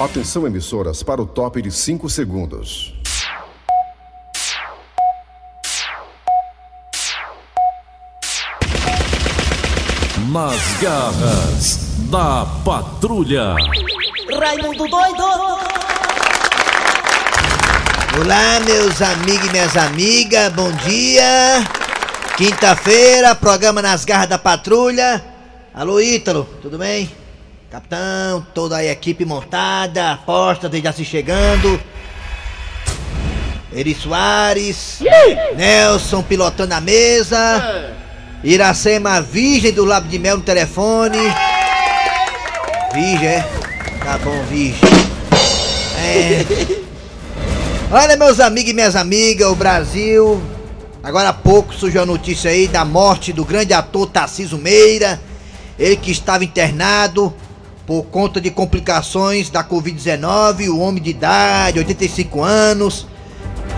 Atenção 0.00 0.46
emissoras 0.46 1.02
para 1.02 1.20
o 1.20 1.26
top 1.26 1.60
de 1.60 1.70
5 1.70 2.08
segundos. 2.08 2.94
Nas 10.32 10.80
garras 10.80 11.76
da 12.10 12.46
patrulha. 12.64 13.54
Raimundo 14.38 14.88
doido! 14.88 15.22
Olá, 18.24 18.60
meus 18.64 19.02
amigos 19.02 19.48
e 19.48 19.52
minhas 19.52 19.76
amigas, 19.76 20.50
bom 20.54 20.72
dia. 20.72 21.62
Quinta-feira, 22.38 23.34
programa 23.34 23.82
Nas 23.82 24.06
Garras 24.06 24.30
da 24.30 24.38
Patrulha. 24.38 25.22
Alô, 25.74 26.00
Ítalo, 26.00 26.48
tudo 26.62 26.78
bem? 26.78 27.19
Capitão, 27.70 28.44
toda 28.52 28.78
a 28.78 28.84
equipe 28.84 29.24
montada, 29.24 30.10
aposta 30.10 30.68
já 30.82 30.92
se 30.92 31.04
chegando. 31.04 31.80
Eri 33.72 33.94
Soares, 33.94 34.98
Nelson 35.56 36.20
pilotando 36.20 36.74
a 36.74 36.80
mesa. 36.80 37.94
Iracema 38.42 39.22
Virgem 39.22 39.70
do 39.70 39.84
Lábio 39.84 40.10
de 40.10 40.18
Mel 40.18 40.38
no 40.38 40.42
telefone. 40.42 41.18
Virgem, 42.92 43.28
é? 43.28 43.48
Tá 44.02 44.18
bom, 44.18 44.42
Virgem. 44.48 44.80
É. 45.96 46.44
Olha, 47.92 48.16
meus 48.16 48.40
amigos 48.40 48.72
e 48.72 48.74
minhas 48.74 48.96
amigas, 48.96 49.46
o 49.46 49.54
Brasil. 49.54 50.42
Agora 51.04 51.28
há 51.28 51.32
pouco 51.32 51.72
surgiu 51.72 52.02
a 52.02 52.06
notícia 52.06 52.50
aí 52.50 52.66
da 52.66 52.84
morte 52.84 53.32
do 53.32 53.44
grande 53.44 53.72
ator 53.72 54.08
Tarciso 54.08 54.58
Meira. 54.58 55.20
Ele 55.78 55.94
que 55.94 56.10
estava 56.10 56.42
internado 56.42 57.32
por 57.86 58.04
conta 58.04 58.40
de 58.40 58.50
complicações 58.50 59.50
da 59.50 59.64
Covid-19. 59.64 60.68
O 60.68 60.78
homem 60.78 61.02
de 61.02 61.10
idade, 61.10 61.78
85 61.78 62.42
anos, 62.42 63.06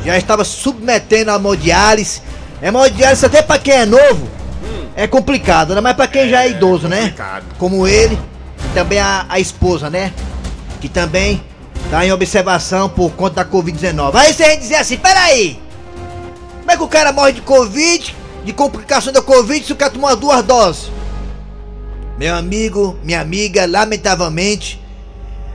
já 0.05 0.17
estava 0.17 0.45
submetendo 0.45 1.31
a 1.31 1.37
hemodiálise. 1.37 2.21
Hemodiálise 2.63 3.27
até 3.27 3.43
pra 3.43 3.59
quem 3.59 3.75
é 3.75 3.87
novo 3.87 4.43
é 4.95 5.07
complicado, 5.07 5.75
né? 5.75 5.81
Mas 5.81 5.95
pra 5.95 6.07
quem 6.07 6.29
já 6.29 6.45
é 6.45 6.51
idoso, 6.51 6.89
né? 6.89 7.15
Como 7.59 7.87
ele, 7.87 8.19
e 8.65 8.75
também 8.75 8.99
a, 8.99 9.27
a 9.29 9.41
esposa, 9.41 9.89
né? 9.89 10.13
Que 10.81 10.89
também 10.89 11.43
tá 11.91 12.05
em 12.05 12.13
observação 12.13 12.89
por 12.89 13.11
conta 13.13 13.37
da 13.37 13.45
Covid-19. 13.45 14.15
Aí 14.15 14.33
você 14.33 14.57
dizer 14.57 14.77
assim, 14.77 14.97
peraí! 14.97 15.61
Como 16.61 16.71
é 16.71 16.77
que 16.77 16.83
o 16.83 16.89
cara 16.89 17.13
morre 17.13 17.33
de 17.33 17.41
Covid, 17.41 18.15
de 18.45 18.53
complicação 18.53 19.13
da 19.13 19.23
Covid, 19.23 19.65
se 19.65 19.73
o 19.73 19.77
cara 19.77 19.91
tomou 19.91 20.15
duas 20.17 20.43
doses? 20.45 20.91
Meu 22.19 22.35
amigo, 22.35 22.99
minha 23.03 23.21
amiga, 23.21 23.67
lamentavelmente, 23.67 24.81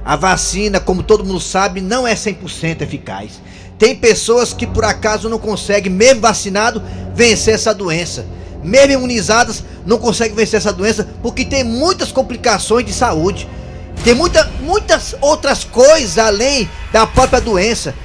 a 0.03 0.15
vacina, 0.15 0.79
como 0.79 1.03
todo 1.03 1.23
mundo 1.23 1.39
sabe, 1.39 1.81
não 1.81 2.07
é 2.07 2.15
100% 2.15 2.81
eficaz. 2.81 3.41
Tem 3.77 3.95
pessoas 3.95 4.53
que 4.53 4.65
por 4.65 4.83
acaso 4.83 5.29
não 5.29 5.37
conseguem, 5.37 5.91
mesmo 5.91 6.21
vacinado, 6.21 6.81
vencer 7.13 7.53
essa 7.53 7.73
doença 7.73 8.25
mesmo 8.63 8.93
imunizadas, 8.93 9.63
não 9.85 9.97
conseguem 9.97 10.35
vencer 10.35 10.57
essa 10.57 10.73
doença 10.73 11.07
porque 11.21 11.45
tem 11.45 11.63
muitas 11.63 12.11
complicações 12.11 12.85
de 12.85 12.93
saúde. 12.93 13.47
Tem 14.03 14.13
muita, 14.13 14.43
muitas 14.61 15.15
outras 15.21 15.63
coisas 15.63 16.17
além 16.17 16.69
da 16.91 17.07
própria 17.07 17.41
doença. 17.41 17.95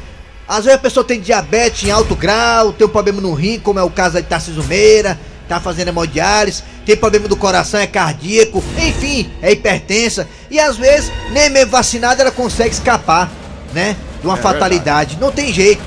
Às 0.49 0.65
vezes 0.65 0.79
a 0.79 0.83
pessoa 0.83 1.05
tem 1.05 1.21
diabetes 1.21 1.87
em 1.87 1.91
alto 1.91 2.15
grau, 2.15 2.73
tem 2.73 2.87
um 2.87 2.91
problema 2.91 3.21
no 3.21 3.33
rim, 3.33 3.59
como 3.59 3.79
é 3.79 3.83
o 3.83 3.91
caso 3.91 4.17
de 4.17 4.23
Tarcísio 4.23 4.65
Meira, 4.65 5.19
tá 5.57 5.61
fazendo 5.61 5.89
hemodiálise, 5.89 6.63
tem 6.85 6.97
problema 6.97 7.29
do 7.29 7.37
coração, 7.37 7.81
é 7.81 7.87
cardíaco, 7.87 8.63
enfim, 8.79 9.31
é 9.41 9.53
hipertensa. 9.53 10.29
E 10.51 10.59
às 10.59 10.77
vezes, 10.77 11.13
nem 11.31 11.51
mesmo 11.51 11.71
vacinada, 11.71 12.23
ela 12.23 12.31
consegue 12.31 12.71
escapar, 12.71 13.31
né? 13.73 13.97
De 14.21 14.27
uma 14.27 14.39
é 14.39 14.41
fatalidade. 14.41 15.11
Verdade. 15.11 15.21
Não 15.21 15.33
tem 15.33 15.53
jeito. 15.53 15.83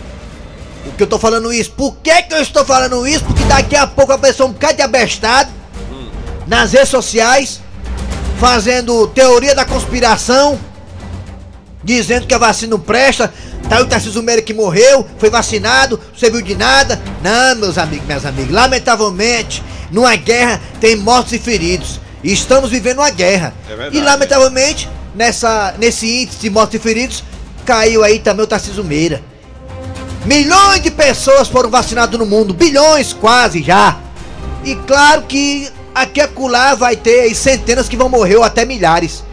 O 0.85 0.91
que 0.91 1.03
eu 1.03 1.07
tô 1.07 1.17
falando 1.17 1.51
isso? 1.51 1.71
Por 1.71 1.95
que, 1.97 2.21
que 2.23 2.33
eu 2.33 2.41
estou 2.41 2.63
falando 2.63 3.07
isso? 3.07 3.25
Porque 3.25 3.43
daqui 3.45 3.75
a 3.75 3.87
pouco 3.87 4.11
a 4.11 4.17
pessoa 4.17 4.49
um 4.49 4.53
bocado 4.53 4.75
de 4.75 4.81
abestado 4.81 5.49
hum. 5.91 6.09
nas 6.45 6.73
redes 6.73 6.89
sociais, 6.89 7.59
fazendo 8.39 9.07
teoria 9.07 9.55
da 9.55 9.65
conspiração, 9.65 10.59
dizendo 11.83 12.27
que 12.27 12.33
a 12.33 12.37
vacina 12.37 12.71
não 12.71 12.79
presta. 12.79 13.33
Tá 13.69 13.81
o 13.81 13.85
Tarcísio 13.85 14.21
Meira 14.21 14.41
que 14.41 14.53
morreu, 14.53 15.05
foi 15.17 15.29
vacinado, 15.29 15.99
não 16.11 16.19
serviu 16.19 16.41
de 16.41 16.55
nada. 16.55 17.01
Não, 17.23 17.55
meus 17.55 17.77
amigos, 17.77 18.05
minhas 18.05 18.25
amigas, 18.25 18.51
lamentavelmente, 18.51 19.63
numa 19.91 20.15
guerra 20.15 20.61
tem 20.79 20.95
mortos 20.95 21.33
e 21.33 21.39
feridos. 21.39 21.99
E 22.23 22.31
estamos 22.31 22.69
vivendo 22.69 22.99
uma 22.99 23.09
guerra. 23.09 23.53
É 23.65 23.75
verdade, 23.75 23.97
e 23.97 24.01
lamentavelmente, 24.01 24.89
nessa, 25.15 25.73
nesse 25.79 26.23
índice 26.23 26.39
de 26.39 26.49
mortos 26.49 26.75
e 26.75 26.79
feridos, 26.79 27.23
caiu 27.65 28.03
aí 28.03 28.19
também 28.19 28.43
o 28.43 28.47
Tarcísio 28.47 28.83
Meira. 28.83 29.21
Milhões 30.25 30.81
de 30.81 30.91
pessoas 30.91 31.47
foram 31.47 31.69
vacinadas 31.69 32.19
no 32.19 32.25
mundo, 32.25 32.53
bilhões 32.53 33.13
quase 33.13 33.63
já. 33.63 33.97
E 34.63 34.75
claro 34.75 35.23
que 35.23 35.69
aqui 35.93 36.21
acolá 36.21 36.75
vai 36.75 36.95
ter 36.95 37.33
centenas 37.35 37.87
que 37.87 37.97
vão 37.97 38.09
morrer 38.09 38.35
ou 38.35 38.43
até 38.43 38.65
milhares. 38.65 39.23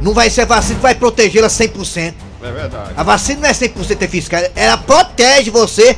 Não 0.00 0.12
vai 0.12 0.30
ser 0.30 0.46
vacina 0.46 0.76
que 0.76 0.82
vai 0.82 0.94
protegê-la 0.94 1.48
100%. 1.48 2.27
É 2.42 2.50
verdade. 2.52 2.90
A 2.96 3.02
vacina 3.02 3.40
não 3.42 3.48
é 3.48 3.52
100% 3.52 4.02
eficaz, 4.02 4.50
ela 4.54 4.76
protege 4.76 5.50
você 5.50 5.96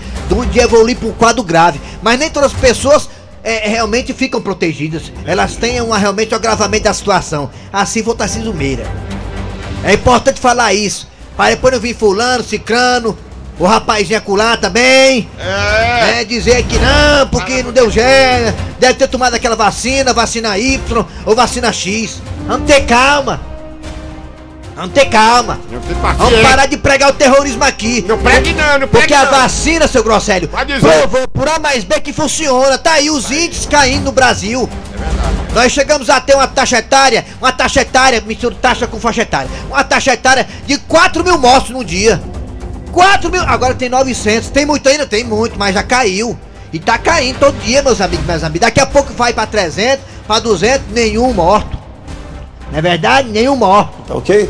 de 0.51 0.59
evoluir 0.59 0.97
para 0.97 1.09
um 1.09 1.13
quadro 1.13 1.43
grave. 1.43 1.81
Mas 2.03 2.19
nem 2.19 2.31
todas 2.31 2.53
as 2.53 2.59
pessoas 2.59 3.09
é, 3.43 3.69
realmente 3.69 4.13
ficam 4.13 4.41
protegidas. 4.41 5.13
Elas 5.25 5.57
têm 5.57 5.81
uma, 5.81 5.99
realmente 5.99 6.33
um 6.33 6.37
agravamento 6.37 6.85
da 6.85 6.95
situação. 6.95 7.51
Assim 7.73 8.03
foi 8.03 8.15
o 8.15 8.17
Tarcísio 8.17 8.55
Meira. 8.55 8.87
É 9.85 9.95
importante 9.95 10.41
falar 10.41 10.73
isso. 10.75 11.09
Para 11.37 11.51
depois 11.55 11.73
não 11.73 11.81
vir 11.81 11.95
fulano, 11.97 12.45
cicrano, 12.45 13.17
o 13.59 13.67
rapazinho 13.67 14.19
acular 14.19 14.59
também. 14.59 15.29
É. 15.39 16.21
é. 16.21 16.25
Dizer 16.25 16.65
que 16.65 16.79
não, 16.79 17.29
porque 17.29 17.63
não 17.63 17.73
deu 17.73 17.91
gé. 17.91 18.55
Deve 18.79 18.95
ter 18.95 19.09
tomado 19.09 19.35
aquela 19.35 19.57
vacina, 19.57 20.13
vacina 20.13 20.59
Y 20.59 21.07
ou 21.25 21.35
vacina 21.35 21.73
X. 21.73 22.21
Vamos 22.47 22.67
ter 22.67 22.87
calma. 22.87 23.50
Vamos 24.81 24.95
ter 24.95 25.11
calma. 25.11 25.61
Vamos 26.17 26.41
parar 26.41 26.65
de 26.65 26.79
pregar 26.79 27.11
o 27.11 27.13
terrorismo 27.13 27.63
aqui. 27.63 28.03
Não 28.09 28.17
pregue 28.17 28.55
não, 28.55 28.79
não 28.79 28.89
pregue 28.89 29.09
Porque 29.09 29.13
a 29.13 29.27
vacina, 29.27 29.87
seu 29.87 30.03
Grosselho, 30.03 30.49
provou 30.49 31.29
por 31.29 31.47
A 31.51 31.59
mais 31.59 31.85
B 31.85 32.01
que 32.01 32.15
funciona. 32.15 32.79
Tá 32.79 32.93
aí 32.93 33.11
os 33.11 33.31
índices 33.31 33.67
caindo 33.67 34.05
no 34.05 34.13
Brasil. 34.13 34.67
É 34.95 34.97
verdade. 34.97 35.37
Nós 35.55 35.71
chegamos 35.71 36.09
a 36.09 36.19
ter 36.19 36.35
uma 36.35 36.47
taxa 36.47 36.79
etária, 36.79 37.27
uma 37.39 37.53
taxa 37.53 37.83
etária, 37.83 38.23
mistura 38.23 38.55
taxa 38.55 38.87
com 38.87 38.99
faixa 38.99 39.21
etária, 39.21 39.51
uma 39.69 39.85
taxa 39.85 40.15
etária 40.15 40.49
de 40.67 40.79
4 40.79 41.23
mil 41.23 41.37
mortos 41.37 41.69
num 41.73 41.85
dia. 41.85 42.19
4 42.91 43.31
mil, 43.31 43.43
agora 43.43 43.75
tem 43.75 43.91
900. 43.91 44.49
Tem 44.49 44.65
muito 44.65 44.89
ainda? 44.89 45.07
Tem 45.07 45.23
muito, 45.23 45.59
mas 45.59 45.75
já 45.75 45.83
caiu. 45.83 46.39
E 46.73 46.79
tá 46.79 46.97
caindo 46.97 47.39
todo 47.39 47.59
dia, 47.59 47.83
meus 47.83 48.01
amigos, 48.01 48.25
meus 48.25 48.43
amigos. 48.43 48.63
Daqui 48.63 48.81
a 48.81 48.87
pouco 48.87 49.13
vai 49.13 49.35
pra 49.35 49.45
300, 49.45 50.03
pra 50.27 50.41
200, 50.41 50.87
nenhum 50.91 51.35
morto. 51.35 51.79
Não 52.73 52.79
é 52.79 52.81
verdade? 52.81 53.29
Nenhum 53.29 53.57
morto. 53.57 53.93
Tá 54.09 54.15
ok? 54.15 54.49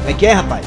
Como 0.00 0.10
é 0.10 0.12
que 0.14 0.26
é, 0.26 0.32
rapaz? 0.32 0.64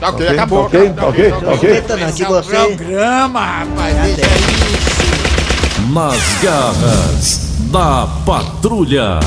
Tá 0.00 0.08
ok, 0.08 0.26
tá 0.26 0.32
acabou. 0.32 0.60
Tá 0.60 0.66
ok, 0.66 0.90
tá 0.90 1.06
ok, 1.06 1.30
tá 1.30 1.52
ok. 1.52 1.84
Não, 1.98 2.12
que 2.12 2.24
você... 2.24 2.50
programa, 2.50 3.40
rapaz, 3.40 3.94
deixa 4.16 4.20
isso. 4.22 5.92
Nas 5.92 6.42
garras 6.42 7.40
da 7.70 8.08
patrulha. 8.24 9.20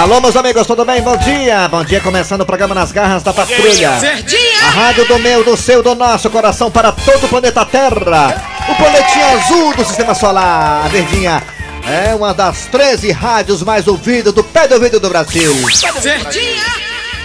Alô, 0.00 0.20
meus 0.20 0.36
amigos, 0.36 0.64
tudo 0.64 0.84
bem? 0.84 1.02
Bom 1.02 1.16
dia! 1.16 1.68
Bom 1.68 1.84
dia, 1.84 2.00
começando 2.00 2.42
o 2.42 2.46
programa 2.46 2.72
Nas 2.72 2.92
Garras 2.92 3.24
da 3.24 3.32
Patrulha. 3.32 3.90
A 4.62 4.70
rádio 4.70 5.04
do 5.06 5.18
meu, 5.18 5.42
do 5.42 5.56
seu, 5.56 5.82
do 5.82 5.94
nosso 5.96 6.30
coração 6.30 6.70
para 6.70 6.92
todo 6.92 7.24
o 7.24 7.28
planeta 7.28 7.64
Terra. 7.64 8.40
O 8.68 8.74
planetinho 8.76 9.26
azul 9.26 9.74
do 9.74 9.84
Sistema 9.84 10.14
Solar. 10.14 10.86
A 10.86 10.88
Verdinha 10.88 11.42
é 11.88 12.14
uma 12.14 12.34
das 12.34 12.66
13 12.66 13.10
rádios 13.12 13.62
mais 13.62 13.88
ouvidas 13.88 14.32
do 14.32 14.44
pé 14.44 14.68
do 14.68 14.74
ouvido 14.74 15.00
do 15.00 15.08
Brasil. 15.08 15.54
Verdinha! 16.00 16.64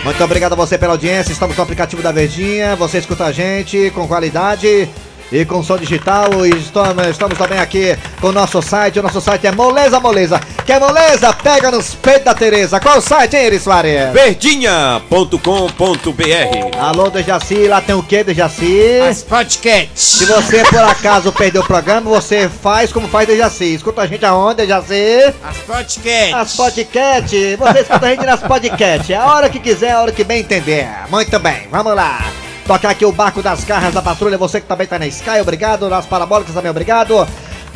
Muito 0.05 0.23
obrigado 0.23 0.53
a 0.53 0.55
você 0.55 0.77
pela 0.77 0.93
audiência. 0.93 1.33
Estamos 1.33 1.55
no 1.55 1.63
aplicativo 1.63 2.01
da 2.01 2.11
Verdinha. 2.11 2.75
Você 2.77 2.97
escuta 2.97 3.25
a 3.25 3.31
gente 3.31 3.91
com 3.93 4.07
qualidade 4.07 4.89
e 5.33 5.44
com 5.44 5.63
som 5.63 5.77
digital. 5.77 6.45
E 6.45 6.51
estamos, 6.51 7.07
estamos 7.07 7.38
também 7.38 7.59
aqui 7.59 7.97
com 8.21 8.27
o 8.27 8.31
nosso 8.31 8.62
site. 8.62 9.00
O 9.00 9.03
nosso 9.03 9.19
site 9.19 9.47
é 9.47 9.51
Moleza 9.51 10.00
Moleza. 10.00 10.39
Quer 10.65 10.80
moleza? 10.80 11.33
Pega 11.33 11.71
nos 11.71 11.95
peitos 11.95 12.25
da 12.25 12.33
Tereza. 12.33 12.80
Qual 12.80 13.00
o 13.00 13.01
site, 13.01 13.35
hein, 13.35 13.47
Eri 13.47 13.59
Soares? 13.59 14.13
Verdinha.com.br 14.13 16.77
Alô, 16.80 17.09
Dejaci, 17.09 17.68
lá 17.68 17.81
tem 17.81 17.95
o 17.95 18.03
que, 18.03 18.24
Dejaci? 18.24 19.01
As 19.09 19.24
podcasts. 19.24 20.01
Se 20.01 20.25
você, 20.25 20.63
por 20.63 20.80
acaso, 20.80 21.33
perdeu 21.33 21.63
o 21.63 21.65
programa, 21.65 22.09
você 22.09 22.47
faz 22.47 22.94
como 22.94 23.07
faz 23.07 23.27
Dejaci. 23.27 23.74
Escuta 23.74 24.03
a 24.03 24.07
gente 24.07 24.24
aonde, 24.25 24.57
Dejaci? 24.57 25.33
As 25.44 25.57
podcasts. 25.57 26.33
As 26.33 26.56
podcasts. 26.56 27.57
Você 27.57 27.79
escuta 27.79 28.06
a 28.06 28.09
gente 28.09 28.25
nas 28.25 28.41
podcasts. 28.41 29.09
É 29.09 29.15
a 29.15 29.25
hora 29.25 29.50
que 29.50 29.59
quiser, 29.59 29.91
a 29.91 30.01
hora 30.01 30.12
que 30.12 30.24
bem 30.24 30.41
entender. 30.41 30.88
Muito 31.09 31.39
bem, 31.39 31.68
vamos 31.69 31.95
lá. 31.95 32.24
Tocar 32.68 32.92
aqui 32.92 33.06
o 33.06 33.12
barco 33.12 33.42
das 33.42 33.63
garras 33.63 33.94
da 33.94 34.01
patrulha. 34.01 34.38
Você 34.38 34.62
que 34.62 34.68
também 34.68 34.88
tá 34.88 34.98
na 34.98 35.07
Sky, 35.07 35.39
obrigado. 35.42 35.89
Nas 35.89 36.06
parabólicas 36.06 36.54
também, 36.54 36.71
obrigado. 36.71 37.27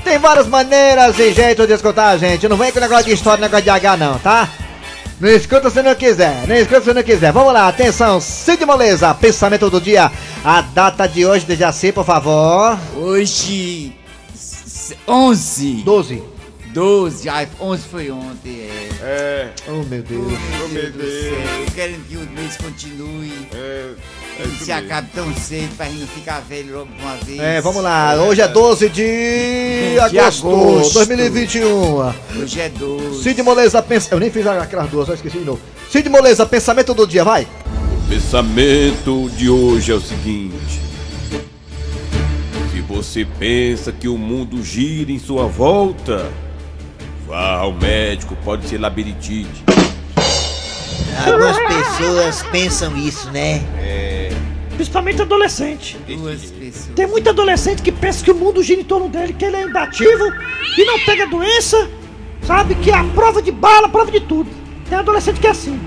Tem 0.04 0.18
várias 0.18 0.48
maneiras 0.48 1.20
e 1.20 1.34
jeitos 1.34 1.68
de 1.68 1.74
escutar 1.74 2.18
gente. 2.18 2.48
Não 2.48 2.56
vem 2.56 2.72
com 2.72 2.80
negócio 2.80 3.06
de 3.06 3.12
história, 3.14 3.42
negócio 3.42 3.64
de 3.64 3.70
H 3.70 3.98
não, 3.98 4.18
tá? 4.20 4.50
Não 5.20 5.28
escuta 5.30 5.70
se 5.70 5.82
não 5.82 5.96
quiser, 5.96 6.48
não 6.48 6.56
escuta 6.56 6.82
se 6.82 6.94
não 6.94 7.04
quiser. 7.04 7.32
Vamos 7.34 7.52
lá, 7.52 7.68
atenção, 7.68 8.22
Cid 8.22 8.64
Moleza, 8.66 9.14
pensamento 9.16 9.70
do 9.70 9.82
dia. 9.82 10.12
A 10.46 10.62
data 10.62 11.08
de 11.08 11.26
hoje, 11.26 11.44
de 11.46 11.56
Jaci, 11.56 11.92
por 11.92 12.06
favor. 12.06 12.78
Hoje. 12.96 13.94
s- 14.34 14.96
11. 15.08 15.82
12. 15.84 16.24
12. 16.72 17.28
Ai, 17.28 17.48
11 17.60 17.84
foi 17.90 18.12
ontem, 18.12 18.62
é. 18.62 18.90
É, 19.02 19.50
Oh, 19.68 19.84
meu 19.84 20.04
Deus. 20.04 20.34
oh, 20.64 20.68
meu 20.68 20.92
do 20.92 20.98
Deus. 21.00 21.24
céu. 21.24 21.66
Querem 21.74 22.00
que 22.08 22.16
o 22.16 22.20
mês 22.30 22.56
continue. 22.56 23.48
É, 23.56 23.90
se 24.44 24.72
mesmo. 24.72 24.74
acabe 24.74 25.08
tão 25.14 25.34
cedo 25.36 25.76
pra 25.76 25.86
gente 25.88 26.00
não 26.00 26.08
ficar 26.08 26.40
velho 26.42 26.74
logo 26.80 26.92
de 26.92 27.02
uma 27.02 27.16
vez. 27.16 27.40
É, 27.40 27.62
vamos 27.62 27.84
lá, 27.84 28.16
hoje 28.16 28.42
é 28.42 28.48
12 28.48 28.90
de 28.90 29.94
De 29.94 30.00
agosto, 30.00 30.48
agosto. 30.48 30.94
2021. 30.94 32.14
Hoje 32.42 32.62
é 32.62 32.70
12. 32.70 33.24
Cid 33.24 33.42
Moleza, 33.44 33.82
pensa... 33.82 34.14
eu 34.14 34.20
nem 34.20 34.30
fiz 34.30 34.46
aquelas 34.46 34.90
duas, 34.90 35.08
só 35.08 35.14
esqueci 35.14 35.40
de 35.40 35.46
novo. 35.46 35.60
Cid 35.90 36.10
Moleza, 36.10 36.46
pensamento 36.46 36.94
do 36.94 37.08
dia, 37.08 37.24
vai. 37.24 37.48
O 38.06 38.10
pensamento 38.10 39.30
de 39.36 39.50
hoje 39.50 39.92
é 39.92 39.96
o 39.96 40.02
seguinte: 40.02 40.82
se 42.72 42.82
você 42.82 43.26
pensa 43.38 43.92
que 43.92 44.08
o 44.08 44.18
mundo 44.18 44.64
gira 44.64 45.12
em 45.12 45.20
sua 45.20 45.46
volta, 45.48 46.30
vá 47.28 47.56
ao 47.56 47.74
médico, 47.74 48.36
pode 48.44 48.68
ser 48.68 48.78
labirintite. 48.78 49.64
Algumas 51.26 51.58
pessoas 51.58 52.44
pensam 52.52 52.96
isso, 52.96 53.32
né? 53.32 53.62
Principalmente 54.78 55.24
adolescente. 55.24 55.98
Tem 56.96 57.08
muito 57.08 57.28
adolescente 57.28 57.82
que 57.82 57.92
pensa 57.92 58.24
que 58.24 58.30
o 58.30 58.36
mundo 58.36 58.62
gira 58.62 58.80
em 58.80 58.84
torno 58.84 59.10
dele, 59.10 59.34
que 59.34 59.44
ele 59.44 59.56
é 59.56 59.64
imbatível, 59.64 60.32
que 60.76 60.86
não 60.86 61.00
pega 61.00 61.26
doença, 61.26 61.90
sabe? 62.44 62.76
Que 62.76 62.92
é 62.92 62.96
a 62.96 63.04
prova 63.04 63.42
de 63.42 63.52
bala, 63.52 63.88
a 63.88 63.90
prova 63.90 64.12
de 64.12 64.20
tudo. 64.20 64.50
Tem 64.88 65.00
adolescente 65.00 65.40
que 65.40 65.48
é 65.48 65.50
assim. 65.50 65.80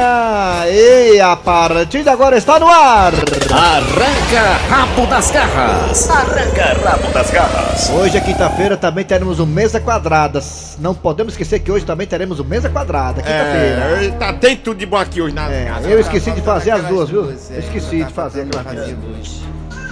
e 0.69 1.21
a 1.21 1.37
partir 1.37 2.03
de 2.03 2.09
agora 2.09 2.37
está 2.37 2.59
no 2.59 2.67
ar. 2.67 3.13
Arranca 3.49 4.57
rabo 4.69 5.05
das 5.07 5.31
garras! 5.31 6.09
Arranca 6.09 6.77
rabo 6.83 7.07
das 7.13 7.31
garras! 7.31 7.89
Hoje 7.91 8.17
é 8.17 8.19
quinta-feira, 8.19 8.75
também 8.75 9.05
teremos 9.05 9.39
o 9.39 9.45
Mesa 9.45 9.79
Quadrada. 9.79 10.41
Não 10.79 10.93
podemos 10.93 11.31
esquecer 11.33 11.59
que 11.59 11.71
hoje 11.71 11.85
também 11.85 12.05
teremos 12.05 12.41
o 12.41 12.43
Mesa 12.43 12.69
Quadrada, 12.69 13.21
quinta-feira. 13.21 14.03
É, 14.03 14.11
tá, 14.19 14.33
tem 14.33 14.57
tudo 14.57 14.77
de 14.77 14.85
bom 14.85 14.97
aqui 14.97 15.21
hoje 15.21 15.33
na 15.33 15.49
É, 15.49 15.65
casa. 15.65 15.87
eu 15.87 15.99
esqueci 16.01 16.31
de 16.31 16.41
fazer 16.41 16.71
as 16.71 16.83
duas, 16.87 17.09
viu? 17.09 17.23
Duas, 17.23 17.49
é, 17.51 17.59
esqueci 17.59 17.99
tá 18.01 18.07
de 18.07 18.13
fazer 18.13 18.41
faltando 18.47 18.59
aquela 18.69 18.81
fazer 18.81 18.95
coisa. 18.97 19.17
hoje. 19.21 19.45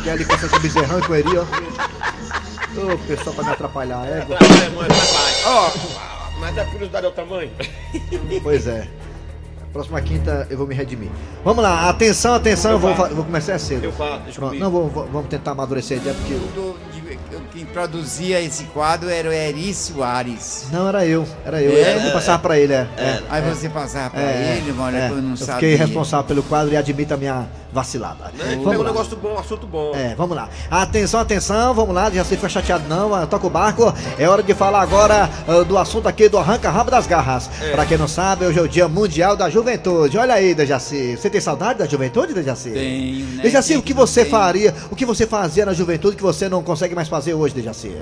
Que 0.03 0.09
é 0.09 0.11
ali 0.11 0.25
com 0.25 0.35
esse 0.35 0.59
bezerrão 0.59 0.99
e 0.99 1.01
com 1.01 1.15
ele, 1.15 1.37
ó. 1.37 1.43
Ô, 2.93 2.97
pessoal, 3.07 3.33
pra 3.35 3.45
me 3.45 3.51
atrapalhar. 3.51 4.05
É. 4.05 4.25
Ó, 5.45 5.69
mas 6.39 6.57
a 6.57 6.65
curiosidade 6.65 7.05
é 7.05 7.09
o 7.09 7.11
tamanho. 7.11 7.51
Pois 8.43 8.67
é. 8.67 8.87
Próxima 9.73 10.01
quinta 10.01 10.47
eu 10.49 10.57
vou 10.57 10.65
me 10.65 10.73
redimir. 10.73 11.09
Vamos 11.43 11.61
lá, 11.61 11.89
atenção, 11.89 12.33
atenção, 12.33 12.71
eu 12.71 12.79
vou, 12.79 12.91
eu 12.91 13.15
vou 13.15 13.25
começar 13.25 13.59
cedo. 13.59 13.83
Eu 13.83 13.91
falo, 13.91 14.19
deixa 14.19 14.39
Pronto, 14.39 14.51
comigo. 14.51 14.63
não, 14.63 14.71
vou- 14.71 14.87
vou- 14.89 15.05
vamos 15.07 15.27
tentar 15.29 15.51
amadurecer 15.51 15.97
a 15.97 16.01
ideia, 16.01 16.15
porque. 16.15 16.33
Produzia 17.73 18.41
esse 18.41 18.63
quadro 18.65 19.09
era 19.09 19.29
o 19.29 19.33
Eri 19.33 19.73
Soares. 19.73 20.65
Não, 20.71 20.87
era 20.87 21.05
eu, 21.05 21.27
era 21.45 21.61
eu. 21.61 21.71
É? 21.71 21.95
Eu 21.95 22.01
vou 22.01 22.11
passar 22.11 22.39
pra 22.39 22.57
ele, 22.59 22.73
é. 22.73 22.87
é. 22.97 23.21
Aí 23.29 23.41
você 23.41 23.69
passava 23.69 24.11
pra 24.11 24.21
É, 24.21 24.57
ele, 24.57 24.73
olha, 24.79 24.97
é, 24.97 25.09
eu 25.09 25.15
não 25.21 25.31
eu 25.31 25.37
sabia. 25.37 25.55
fiquei 25.55 25.75
responsável 25.75 26.25
pelo 26.25 26.43
quadro 26.43 26.73
e 26.73 26.77
admito 26.77 27.13
a 27.13 27.17
minha 27.17 27.47
vacilada. 27.71 28.25
Né? 28.25 28.31
Pega 28.37 28.61
Vamos 28.63 28.79
um 28.79 28.83
negócio 28.83 29.17
bom, 29.17 29.33
um 29.33 29.39
assunto 29.39 29.67
bom. 29.67 29.91
É, 29.93 30.15
vamos 30.15 30.35
lá. 30.35 30.47
Atenção, 30.71 31.19
atenção, 31.19 31.73
vamos 31.73 31.93
lá, 31.93 32.09
já 32.09 32.23
se 32.23 32.35
fica 32.35 32.47
chateado 32.47 32.87
não, 32.87 33.27
toca 33.27 33.45
o 33.45 33.49
barco. 33.49 33.93
É 34.17 34.29
hora 34.29 34.41
de 34.41 34.53
falar 34.53 34.81
agora 34.81 35.29
ah, 35.45 35.63
do 35.63 35.77
assunto 35.77 36.07
aqui 36.07 36.29
do 36.29 36.37
arranca 36.37 36.69
rabo 36.69 36.89
das 36.89 37.05
garras. 37.05 37.49
Pra 37.73 37.85
quem 37.85 37.97
não 37.97 38.07
sabe, 38.07 38.45
hoje 38.45 38.59
é 38.59 38.61
o 38.61 38.67
Dia 38.67 38.87
Mundial 38.87 39.35
da 39.35 39.49
Juventude. 39.49 40.17
Olha 40.17 40.35
aí, 40.35 40.55
Dejaci. 40.55 41.17
Você 41.17 41.29
tem 41.29 41.41
saudade 41.41 41.79
da 41.79 41.85
juventude, 41.85 42.33
Dejaci? 42.33 42.69
Tenho, 42.69 43.25
né? 43.35 43.43
Dejaci, 43.43 43.75
o 43.75 43.81
que 43.81 43.93
você 43.93 44.23
faria, 44.23 44.73
o 44.89 44.95
que 44.95 45.05
você 45.05 45.27
fazia 45.27 45.65
na 45.65 45.73
juventude 45.73 46.15
que 46.15 46.23
você 46.23 46.47
não 46.47 46.63
consegue 46.63 46.95
mais 46.95 47.09
fazer 47.09 47.33
hoje, 47.33 47.54
Dejaci? 47.55 47.95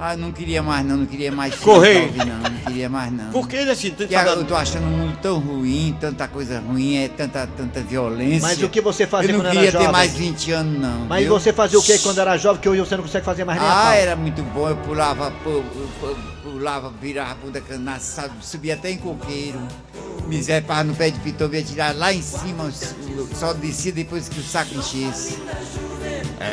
Ah, 0.00 0.16
não 0.16 0.30
queria 0.30 0.62
mais 0.62 0.86
não, 0.86 0.98
não 0.98 1.06
queria 1.06 1.32
mais 1.32 1.56
Correr. 1.56 2.02
ouvir, 2.02 2.24
não, 2.24 2.38
não 2.38 2.58
queria 2.60 2.88
mais 2.88 3.10
não. 3.12 3.30
Por 3.32 3.48
que, 3.48 3.56
assim, 3.56 3.90
tem 3.90 4.06
Porque 4.06 4.14
eu 4.14 4.44
tô 4.44 4.54
achando 4.54 4.84
o 4.86 4.90
mundo 4.90 5.18
tão 5.20 5.40
ruim, 5.40 5.96
tanta 6.00 6.28
coisa 6.28 6.60
ruim, 6.60 6.98
é 6.98 7.08
tanta, 7.08 7.48
tanta 7.48 7.80
violência. 7.80 8.42
Mas 8.46 8.62
o 8.62 8.68
que 8.68 8.80
você 8.80 9.08
fazia 9.08 9.30
Eu 9.30 9.38
não 9.38 9.40
quando 9.44 9.52
queria 9.54 9.68
era 9.70 9.78
ter 9.78 9.84
jovem? 9.86 9.92
mais 9.92 10.12
20 10.14 10.52
anos, 10.52 10.80
não. 10.80 11.06
Mas 11.06 11.24
viu? 11.24 11.32
você 11.36 11.52
fazia 11.52 11.78
o 11.80 11.82
que 11.82 11.98
quando 11.98 12.18
era 12.20 12.36
jovem 12.36 12.60
que 12.62 12.68
hoje 12.68 12.80
você 12.80 12.96
não 12.96 13.02
consegue 13.02 13.24
fazer 13.24 13.44
mais 13.44 13.58
nem 13.60 13.68
a 13.68 13.72
Ah, 13.72 13.82
pau? 13.86 13.92
era 13.94 14.14
muito 14.14 14.40
bom, 14.44 14.68
eu 14.68 14.76
pulava, 14.76 15.32
pu- 15.42 15.64
pu- 15.98 16.16
pulava, 16.44 16.92
virava 17.02 17.32
a 17.32 17.34
bunda 17.34 17.60
na 17.80 17.98
sabe, 17.98 18.34
subia 18.40 18.74
até 18.74 18.92
em 18.92 18.98
coqueiro. 18.98 19.58
Miséria 20.28 20.62
para 20.64 20.84
no 20.84 20.94
pé 20.94 21.10
de 21.10 21.18
pitão, 21.18 21.52
ia 21.52 21.62
tirar 21.62 21.92
lá 21.96 22.12
em 22.12 22.22
cima, 22.22 22.64
o- 22.64 23.34
só 23.34 23.52
descia 23.52 23.90
depois 23.90 24.28
que 24.28 24.38
o 24.38 24.44
saco 24.44 24.76
enchesse. 24.76 25.38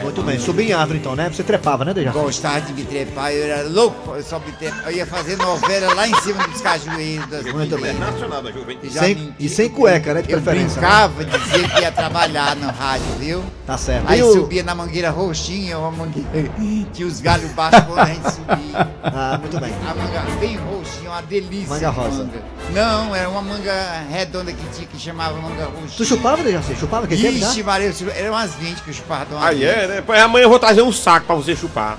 Muito 0.01 0.21
bem, 0.23 0.39
subia 0.39 0.65
em 0.69 0.73
árvore 0.73 0.99
então, 0.99 1.15
né? 1.15 1.29
Você 1.29 1.43
trepava, 1.43 1.85
né, 1.85 1.93
Dejaci? 1.93 2.17
Gostava 2.17 2.61
de 2.61 2.73
me 2.73 2.83
trepar, 2.83 3.31
eu 3.31 3.43
era 3.43 3.67
louco, 3.69 4.15
eu 4.15 4.23
só 4.23 4.39
me 4.39 4.51
trepar. 4.53 4.83
Eu 4.85 4.91
ia 4.91 5.05
fazer 5.05 5.37
novela 5.37 5.93
lá 5.93 6.07
em 6.07 6.15
cima 6.21 6.47
dos 6.47 6.61
cajueiros. 6.61 7.53
Muito 7.53 7.77
bem. 7.77 7.93
Nacional 7.93 8.41
da 8.41 8.51
Juventude. 8.51 8.93
Já 8.93 9.01
Sem- 9.01 9.15
menti- 9.15 9.33
e 9.39 9.49
sem 9.49 9.69
cueca, 9.69 10.13
né, 10.13 10.21
de 10.21 10.31
eu 10.31 10.41
preferência, 10.41 10.81
né? 10.81 10.87
brincava, 10.87 11.25
dizia 11.25 11.69
que 11.69 11.81
ia 11.81 11.91
trabalhar 11.91 12.55
no 12.55 12.67
rádio, 12.71 13.05
viu? 13.19 13.43
Tá 13.65 13.77
certo. 13.77 14.05
Aí 14.07 14.19
E 14.19 14.23
o- 14.23 14.33
subia 14.33 14.63
na 14.63 14.75
mangueira 14.75 15.09
roxinha, 15.09 15.77
uma 15.77 15.91
mangueira, 15.91 16.27
tinha 16.93 17.07
os 17.07 17.19
galhos 17.21 17.51
baixos 17.51 17.83
quando 17.85 17.99
a 17.99 18.05
gente 18.05 18.23
subia. 18.31 18.64
Ah, 19.03 19.37
muito 19.39 19.59
bem. 19.59 19.73
A 19.89 19.93
manga 19.95 20.21
bem 20.39 20.57
roxinha, 20.57 21.09
uma 21.09 21.21
delícia. 21.21 21.69
Manga 21.69 21.89
rosa. 21.89 22.23
manga. 22.23 22.41
Não, 22.73 23.15
era 23.15 23.29
uma 23.29 23.41
manga 23.41 23.73
redonda 24.09 24.51
que 24.51 24.63
tinha 24.75 24.87
que 24.87 24.99
chamava 24.99 25.35
manga 25.39 25.65
roxinha. 25.65 25.97
Tu 25.97 26.05
chupava, 26.05 26.43
Dejaci? 26.43 26.75
Chupava? 26.75 27.07
Que 27.07 27.15
tempo, 27.15 27.37
Ixi, 27.37 27.57
né? 27.59 27.63
Maria, 27.63 27.93
eram 28.15 28.31
umas 28.33 28.53
20 28.55 28.81
que 28.81 28.89
eu 28.89 28.93
chupava. 28.93 29.25
uma 29.35 29.45
Aí 29.47 29.59
vez. 29.59 29.71
é, 29.77 29.87
né? 29.87 30.03
Pois 30.05 30.21
amanhã 30.21 30.43
eu 30.45 30.49
vou 30.49 30.59
trazer 30.59 30.81
um 30.81 30.91
saco 30.91 31.25
pra 31.25 31.35
você 31.35 31.55
chupar. 31.55 31.97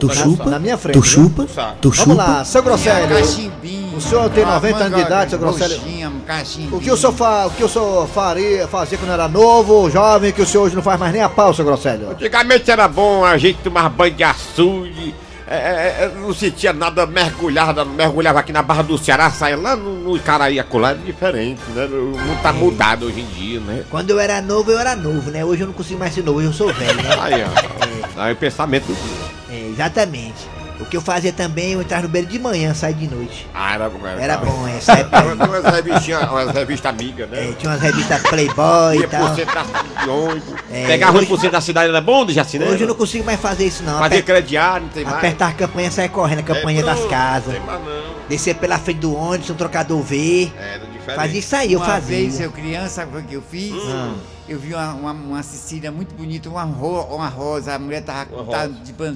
Tu 0.00 0.08
Na- 0.08 0.14
chupa? 0.14 0.44
Na 0.50 0.58
minha 0.58 0.76
frente. 0.76 0.98
Tu 0.98 1.02
chupa? 1.04 1.46
Saco. 1.46 1.76
Tu 1.80 1.90
Vamos 1.90 2.04
chupa? 2.04 2.14
lá, 2.30 2.44
seu 2.44 2.60
Grosselho. 2.60 3.08
cachimbinho, 3.16 3.96
o 3.96 4.00
senhor 4.00 4.28
tem 4.30 4.42
uma 4.42 4.54
90 4.54 4.76
anos 4.84 4.98
de 4.98 5.04
idade, 5.06 5.30
seu 5.30 5.38
Grosselio? 5.38 5.80
um. 5.80 6.76
O 6.76 6.80
que 6.80 6.90
o 6.90 6.96
senhor, 6.96 7.12
fa... 7.12 7.46
o 7.46 7.50
que 7.52 7.62
o 7.62 7.68
senhor 7.68 8.08
faria, 8.08 8.66
fazia 8.66 8.98
quando 8.98 9.12
era 9.12 9.28
novo, 9.28 9.88
jovem, 9.88 10.32
que 10.32 10.42
o 10.42 10.46
senhor 10.46 10.64
hoje 10.64 10.74
não 10.74 10.82
faz 10.82 10.98
mais 10.98 11.12
nem 11.12 11.22
a 11.22 11.28
pau, 11.28 11.54
seu 11.54 11.64
Grosselio? 11.64 12.10
Antigamente 12.10 12.68
era 12.68 12.88
bom, 12.88 13.24
a 13.24 13.38
gente 13.38 13.58
tomava 13.62 13.88
banho 13.88 14.12
de 14.12 14.24
açude, 14.24 15.14
É, 15.50 15.56
é, 15.56 16.04
é, 16.04 16.12
não 16.16 16.32
sentia 16.32 16.72
nada 16.72 17.04
mergulhado, 17.06 17.84
mergulhava 17.84 18.38
aqui 18.38 18.52
na 18.52 18.62
Barra 18.62 18.82
do 18.82 18.96
Ceará, 18.96 19.28
saia 19.32 19.56
lá 19.56 19.74
no, 19.74 19.96
no 19.96 20.16
Icaraí, 20.16 20.60
acolá, 20.60 20.92
é 20.92 20.94
diferente, 20.94 21.60
né? 21.74 21.86
O 21.86 22.16
mundo 22.16 22.40
tá 22.40 22.52
mudado 22.52 23.06
hoje 23.06 23.20
em 23.20 23.26
dia, 23.26 23.58
né? 23.58 23.82
Quando 23.90 24.10
eu 24.10 24.20
era 24.20 24.40
novo, 24.40 24.70
eu 24.70 24.78
era 24.78 24.94
novo, 24.94 25.28
né? 25.28 25.44
Hoje 25.44 25.62
eu 25.62 25.66
não 25.66 25.74
consigo 25.74 25.98
mais 25.98 26.14
ser 26.14 26.22
novo, 26.22 26.38
hoje 26.38 26.46
eu 26.46 26.52
sou 26.52 26.72
velho, 26.72 27.02
né? 27.02 27.10
Aí, 27.20 27.42
ó. 27.42 28.22
Aí 28.22 28.32
o 28.32 28.36
pensamento 28.36 28.86
do 28.86 28.94
dia. 28.94 29.56
É, 29.56 29.68
exatamente. 29.70 30.48
O 30.80 30.86
que 30.86 30.96
eu 30.96 31.00
fazia 31.00 31.32
também, 31.32 31.72
eu 31.72 31.80
entrava 31.82 32.04
no 32.04 32.08
beiro 32.08 32.26
de 32.26 32.38
manhã, 32.38 32.72
sair 32.74 32.94
de 32.94 33.06
noite. 33.06 33.46
Ah, 33.54 33.74
era 33.74 33.88
bom. 33.90 34.06
Era 34.06 34.36
bom 34.38 34.66
essa 34.68 34.92
época. 34.92 35.18
aí. 35.20 36.00
Tinha 36.00 36.20
umas 36.20 36.50
revistas 36.52 36.90
amigas, 36.92 37.28
É, 37.32 37.36
né? 37.48 37.54
tinha 37.58 37.70
umas 37.70 37.80
revistas 37.82 38.22
Playboy 38.22 38.98
e 38.98 39.06
tal. 39.06 39.28
por 39.28 39.36
cento 39.36 39.54
da 39.54 39.64
cidade 39.64 39.88
de 40.02 40.08
ônibus. 40.08 40.54
É, 40.72 40.86
Pegava 40.86 41.18
hoje- 41.18 41.26
1% 41.26 41.50
da 41.50 41.60
cidade, 41.60 41.88
era 41.90 42.00
bom 42.00 42.24
de 42.24 42.32
Jaciné? 42.32 42.66
Hoje 42.66 42.82
eu 42.84 42.88
não 42.88 42.94
consigo 42.94 43.24
mais 43.24 43.38
fazer 43.40 43.66
isso 43.66 43.82
não. 43.82 43.98
Fazia 43.98 44.18
Aper- 44.20 44.24
crediário, 44.24 44.86
não 44.86 44.92
tem 44.92 45.04
mais. 45.04 45.16
apertar 45.18 45.48
a 45.48 45.52
campanha 45.52 45.88
e 45.88 45.92
sair 45.92 46.08
correndo, 46.08 46.40
a 46.40 46.42
campanha 46.42 46.80
É, 46.80 46.84
das 46.84 47.04
casas. 47.06 47.46
Não 47.54 47.54
tem 47.54 47.62
mais 47.66 47.84
não. 47.84 48.00
Descer 48.28 48.54
pela 48.56 48.78
frente 48.78 49.00
do 49.00 49.14
ônibus, 49.14 49.50
um 49.50 49.54
trocador 49.54 50.00
V. 50.02 50.50
Era 50.56 50.78
diferente. 50.86 51.16
Fazia 51.16 51.38
isso 51.40 51.56
aí, 51.56 51.72
eu 51.72 51.78
uma 51.80 51.86
fazia. 51.86 52.16
vez, 52.16 52.40
eu 52.40 52.50
criança, 52.52 52.88
sabe 52.88 53.18
o 53.18 53.22
que 53.22 53.34
eu 53.34 53.42
fiz? 53.42 53.72
Hum. 53.72 54.14
Eu 54.48 54.58
vi 54.58 54.74
uma, 54.74 54.92
uma, 54.94 55.12
uma 55.12 55.42
Cecília 55.44 55.92
muito 55.92 56.12
bonita, 56.14 56.48
uma, 56.48 56.64
ro, 56.64 57.02
uma 57.14 57.28
rosa, 57.28 57.74
a 57.74 57.78
mulher 57.78 58.02
tava, 58.02 58.24
tava 58.26 58.42
rosa. 58.42 58.68
de 58.84 58.92
ban- 58.92 59.14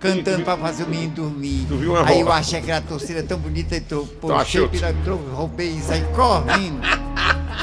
cantando 0.00 0.42
pra 0.44 0.56
fazer 0.56 0.84
o 0.84 0.88
menino 0.88 1.12
dormir. 1.12 1.66
Tu 1.68 1.76
viu 1.76 1.92
uma 1.92 2.08
aí 2.08 2.20
eu 2.20 2.32
achei 2.32 2.58
aquela 2.58 2.80
torcida 2.80 3.22
tão 3.22 3.38
bonita 3.38 3.76
e 3.76 3.80
tô, 3.80 4.04
pô, 4.20 4.28
tro- 5.04 5.20
roubei 5.34 5.68
isso 5.70 5.92
aí 5.92 6.02
correndo. 6.14 6.80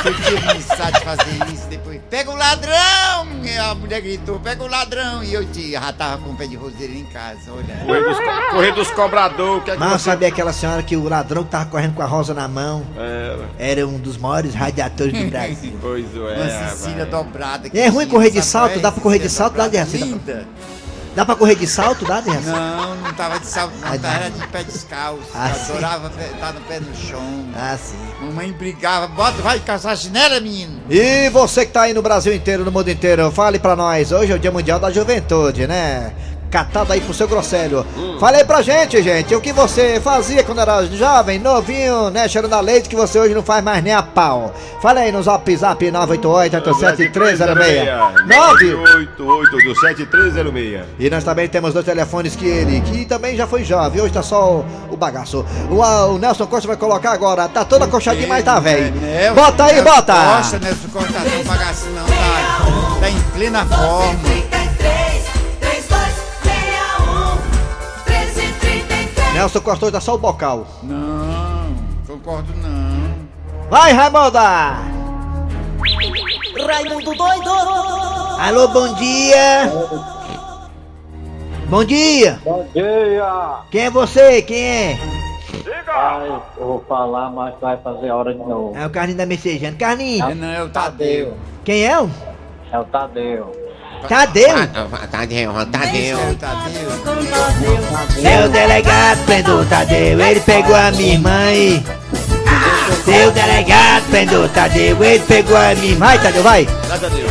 Se 0.01 0.08
eu 0.10 0.13
tinha 0.22 0.53
pensado 0.53 0.91
de 1.00 1.03
fazer 1.03 1.53
isso 1.53 1.67
depois, 1.70 2.00
pega 2.08 2.29
o 2.29 2.36
ladrão! 2.36 3.27
E 3.44 3.58
a 3.58 3.74
mulher 3.74 4.00
gritou, 4.00 4.39
pega 4.39 4.63
o 4.63 4.67
ladrão! 4.67 5.24
E 5.24 5.34
eu 5.34 5.44
te, 5.51 5.72
já 5.72 5.91
tava 5.91 6.22
com 6.22 6.29
um 6.29 6.36
pé 6.36 6.46
de 6.46 6.56
roseira 6.56 6.94
em 6.94 7.03
casa, 7.06 7.39
olha. 7.51 7.75
Correr 7.84 8.03
dos, 8.03 8.17
co- 8.20 8.51
correr 8.51 8.72
dos 8.74 8.91
cobradores, 8.91 9.62
o 9.62 9.65
que 9.65 9.72
é 9.72 9.74
que 9.74 9.79
Mas 9.79 9.91
eu 9.94 9.98
você... 10.00 10.06
sabia 10.12 10.27
aquela 10.27 10.53
senhora 10.53 10.84
que 10.84 10.96
o 10.96 11.10
ladrão 11.10 11.44
que 11.44 11.50
tava 11.50 11.65
correndo 11.65 11.96
com 11.96 12.03
a 12.03 12.06
rosa 12.06 12.34
na 12.36 12.48
mão 12.48 12.86
Era. 12.96 13.50
era 13.58 13.88
um 13.88 13.98
dos 13.98 14.17
maiores 14.17 14.53
radiadores 14.53 15.13
do 15.20 15.29
Brasil. 15.32 15.75
Pois 15.82 16.06
Uma 16.15 16.32
é, 16.32 16.70
Cecília 16.70 16.98
vai. 16.98 17.24
dobrada. 17.24 17.70
E 17.74 17.79
é 17.79 17.88
ruim 17.88 18.06
correr 18.08 18.29
de 18.29 18.44
salto? 18.44 18.74
é? 18.77 18.79
Dá 18.79 18.91
pra 18.91 19.01
correr 19.01 19.17
de 19.17 19.29
Cecília 19.29 19.50
salto? 19.50 19.56
Dá 19.58 19.67
de. 19.84 19.98
Linda! 19.98 20.48
Dá 21.18 21.26
pra 21.26 21.36
correr 21.36 21.56
de 21.56 21.66
salto? 21.66 22.06
Dá, 22.06 22.22
de 22.22 22.30
Não, 22.30 22.96
não 22.98 23.12
tava 23.14 23.40
de 23.40 23.48
salto, 23.48 23.74
não, 23.82 23.88
Ah, 23.88 23.98
não. 23.98 24.08
era 24.08 24.30
de 24.30 24.48
pé 24.50 24.64
descalço. 24.64 25.24
Ah, 25.34 25.48
adorava 25.48 26.12
estar 26.22 26.54
no 26.54 26.62
pé 26.62 26.80
no 26.80 26.96
chão. 26.96 27.46
Ah, 27.56 27.76
sim. 27.76 27.98
Mamãe 28.22 28.52
brigava, 28.52 29.08
bota, 29.08 29.42
vai 29.42 29.60
caçar 29.60 29.94
a 29.94 29.96
chinela, 29.96 30.40
menino. 30.40 30.80
E 30.88 31.28
você 31.32 31.66
que 31.66 31.72
tá 31.72 31.82
aí 31.82 31.94
no 31.96 32.04
Brasil 32.04 32.32
inteiro, 32.36 32.64
no 32.64 32.72
mundo 32.72 32.92
inteiro, 32.92 33.32
fale 33.32 33.58
pra 33.58 33.76
nós. 33.76 34.12
Hoje 34.12 34.32
é 34.32 34.36
o 34.36 34.40
Dia 34.40 34.52
Mundial 34.52 34.80
da 34.80 34.92
Juventude, 34.92 35.66
né? 35.66 36.14
Catado 36.50 36.94
aí 36.94 37.01
pro 37.01 37.13
seu 37.13 37.27
grosselho. 37.27 37.86
Fale 38.20 38.38
aí 38.38 38.46
pra 38.46 38.62
gente, 38.62 39.01
gente, 39.01 39.36
o 39.36 39.42
que 39.42 39.51
você 39.51 40.00
fazia 40.00 40.44
quando 40.44 40.62
era 40.62 40.86
jovem, 40.86 41.39
novinho, 41.39 42.10
né? 42.10 42.27
Cheirando 42.27 42.54
a 42.54 42.62
leite 42.62 42.88
que 42.88 42.96
você 42.96 43.20
hoje 43.20 43.34
não 43.34 43.44
faz 43.44 43.63
mais 43.63 43.84
nem 43.84 43.94
a 43.94 44.01
pau. 44.01 44.54
Fale 44.82 45.00
aí 45.00 45.12
no 45.12 45.22
zap 45.22 45.56
zap 45.56 45.92
988 45.92 46.58
988-7306. 46.72 48.27
988 48.27 49.58
do 49.58 49.75
7306. 49.75 50.82
E 51.00 51.10
nós 51.10 51.24
também 51.24 51.48
temos 51.48 51.74
dois 51.74 51.86
telefones 51.86 52.36
que 52.36 52.46
ele, 52.46 52.82
que 52.82 53.06
também 53.06 53.36
já 53.36 53.46
foi 53.48 53.63
jovem, 53.63 54.01
hoje 54.01 54.13
tá 54.13 54.24
só 54.24 54.58
o, 54.58 54.66
o 54.89 54.98
bagaço. 54.98 55.46
O, 55.70 55.75
o 56.13 56.18
Nelson 56.18 56.48
Costa 56.48 56.68
vai 56.68 56.77
colocar 56.77 57.12
agora, 57.12 57.48
tá 57.48 57.66
todo 57.66 57.84
acolchadinho, 57.84 58.27
mas 58.27 58.44
tá 58.44 58.60
velho. 58.60 58.94
É, 59.06 59.32
Bota 59.32 59.66
aí, 59.66 59.82
bota! 59.82 60.13
Costa, 60.38 60.60
Nelson 60.60 60.88
Costa, 60.92 61.13
tá 61.13 61.20
tão 61.22 61.44
bagaço 61.44 61.86
não, 61.89 62.06
tá, 62.06 63.00
tá 63.01 63.10
em 63.10 63.20
plena 63.34 63.66
forma. 63.66 64.47
Nelson 69.38 69.62
Costa 69.62 69.86
hoje 69.86 69.91
tá 69.94 70.01
só 70.01 70.15
o 70.15 70.17
bocal. 70.17 70.65
Não, 70.82 71.75
concordo 72.08 72.51
não. 72.58 73.13
Vai, 73.70 73.94
Raimonda! 73.94 74.41
Raimundo 76.67 77.13
doido. 77.13 77.50
Alô, 78.39 78.67
bom 78.70 78.96
dia! 78.96 79.72
Bom 81.70 81.86
dia! 81.86 82.39
Bom 82.44 82.65
dia! 82.74 83.60
Quem 83.70 83.82
é 83.82 83.89
você? 83.91 84.41
Quem 84.41 84.60
é? 84.60 85.00
Ai, 85.88 86.29
eu 86.58 86.65
vou 86.65 86.84
falar, 86.89 87.29
mas 87.29 87.53
vai 87.62 87.77
fazer 87.77 88.10
hora 88.10 88.34
de 88.34 88.39
novo. 88.39 88.75
É 88.75 88.88
o 88.88 88.89
Carlinho 88.89 89.20
da 89.20 89.27
Messejana. 89.27 89.77
Carlinho, 89.77 90.25
É, 90.32 90.34
não, 90.34 90.48
é 90.51 90.63
o 90.63 90.70
Tadeu. 90.70 91.38
quem 91.63 91.86
é 91.86 92.01
o? 92.01 92.10
É 92.72 92.79
o 92.79 92.86
Tadeu. 92.86 93.67
Tadeu? 94.08 94.48
Tadeu, 95.12 95.54
Tadeu. 95.72 96.18
Tadeu. 96.39 96.89
Seu 98.12 98.50
delegado 98.50 99.25
prendeu 99.25 99.60
o 99.60 99.66
Tadeu, 99.66 100.20
ele 100.20 100.39
pegou 100.42 100.75
a 100.75 100.92
minha 100.92 101.13
irmã 101.13 101.51
e... 101.51 101.84
Seu 103.04 103.32
delegado 103.32 104.10
prendeu 104.10 104.44
o 104.44 104.50
Tadeu, 104.50 105.04
ele 105.04 105.24
pegou 105.25 105.58
a 105.58 105.75
minha 105.75 105.92
irmã. 105.92 106.06
Vai, 106.06 106.22
Tadeu, 106.22 106.44
vai! 106.44 106.66
Tadeu. 106.66 107.27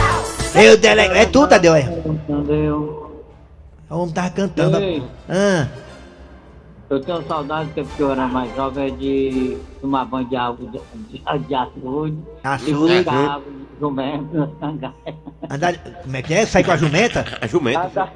Seu 0.52 0.76
delegado... 0.76 1.16
É 1.16 1.26
tu, 1.26 1.46
Tadeu, 1.46 1.75
é? 1.75 1.82
Tadeu. 1.82 3.25
O 3.88 3.99
homem 3.99 4.14
tava 4.14 4.30
cantando. 4.30 4.78
Ah, 5.28 5.68
eu 6.88 7.00
tenho 7.00 7.20
saudade 7.26 7.70
que 7.75 8.00
eu 8.00 8.12
era 8.12 8.28
mais 8.28 8.54
jovem 8.54 8.87
é 8.87 8.90
de 8.90 9.58
tomar 9.80 10.04
banho 10.04 10.28
de 10.28 10.37
água 10.37 10.68
de, 10.70 10.80
de, 11.11 11.38
de 11.46 11.54
açude. 11.54 12.18
Açude. 12.44 13.04
Cangaias. 14.61 14.95
andar... 15.50 15.75
Como 16.02 16.16
é 16.16 16.23
que 16.23 16.35
é? 16.35 16.47
Sai 16.47 16.64
com 16.64 16.73
a 16.73 16.76
jumenta? 16.76 17.25
A 17.40 17.47
jumenta. 17.47 18.11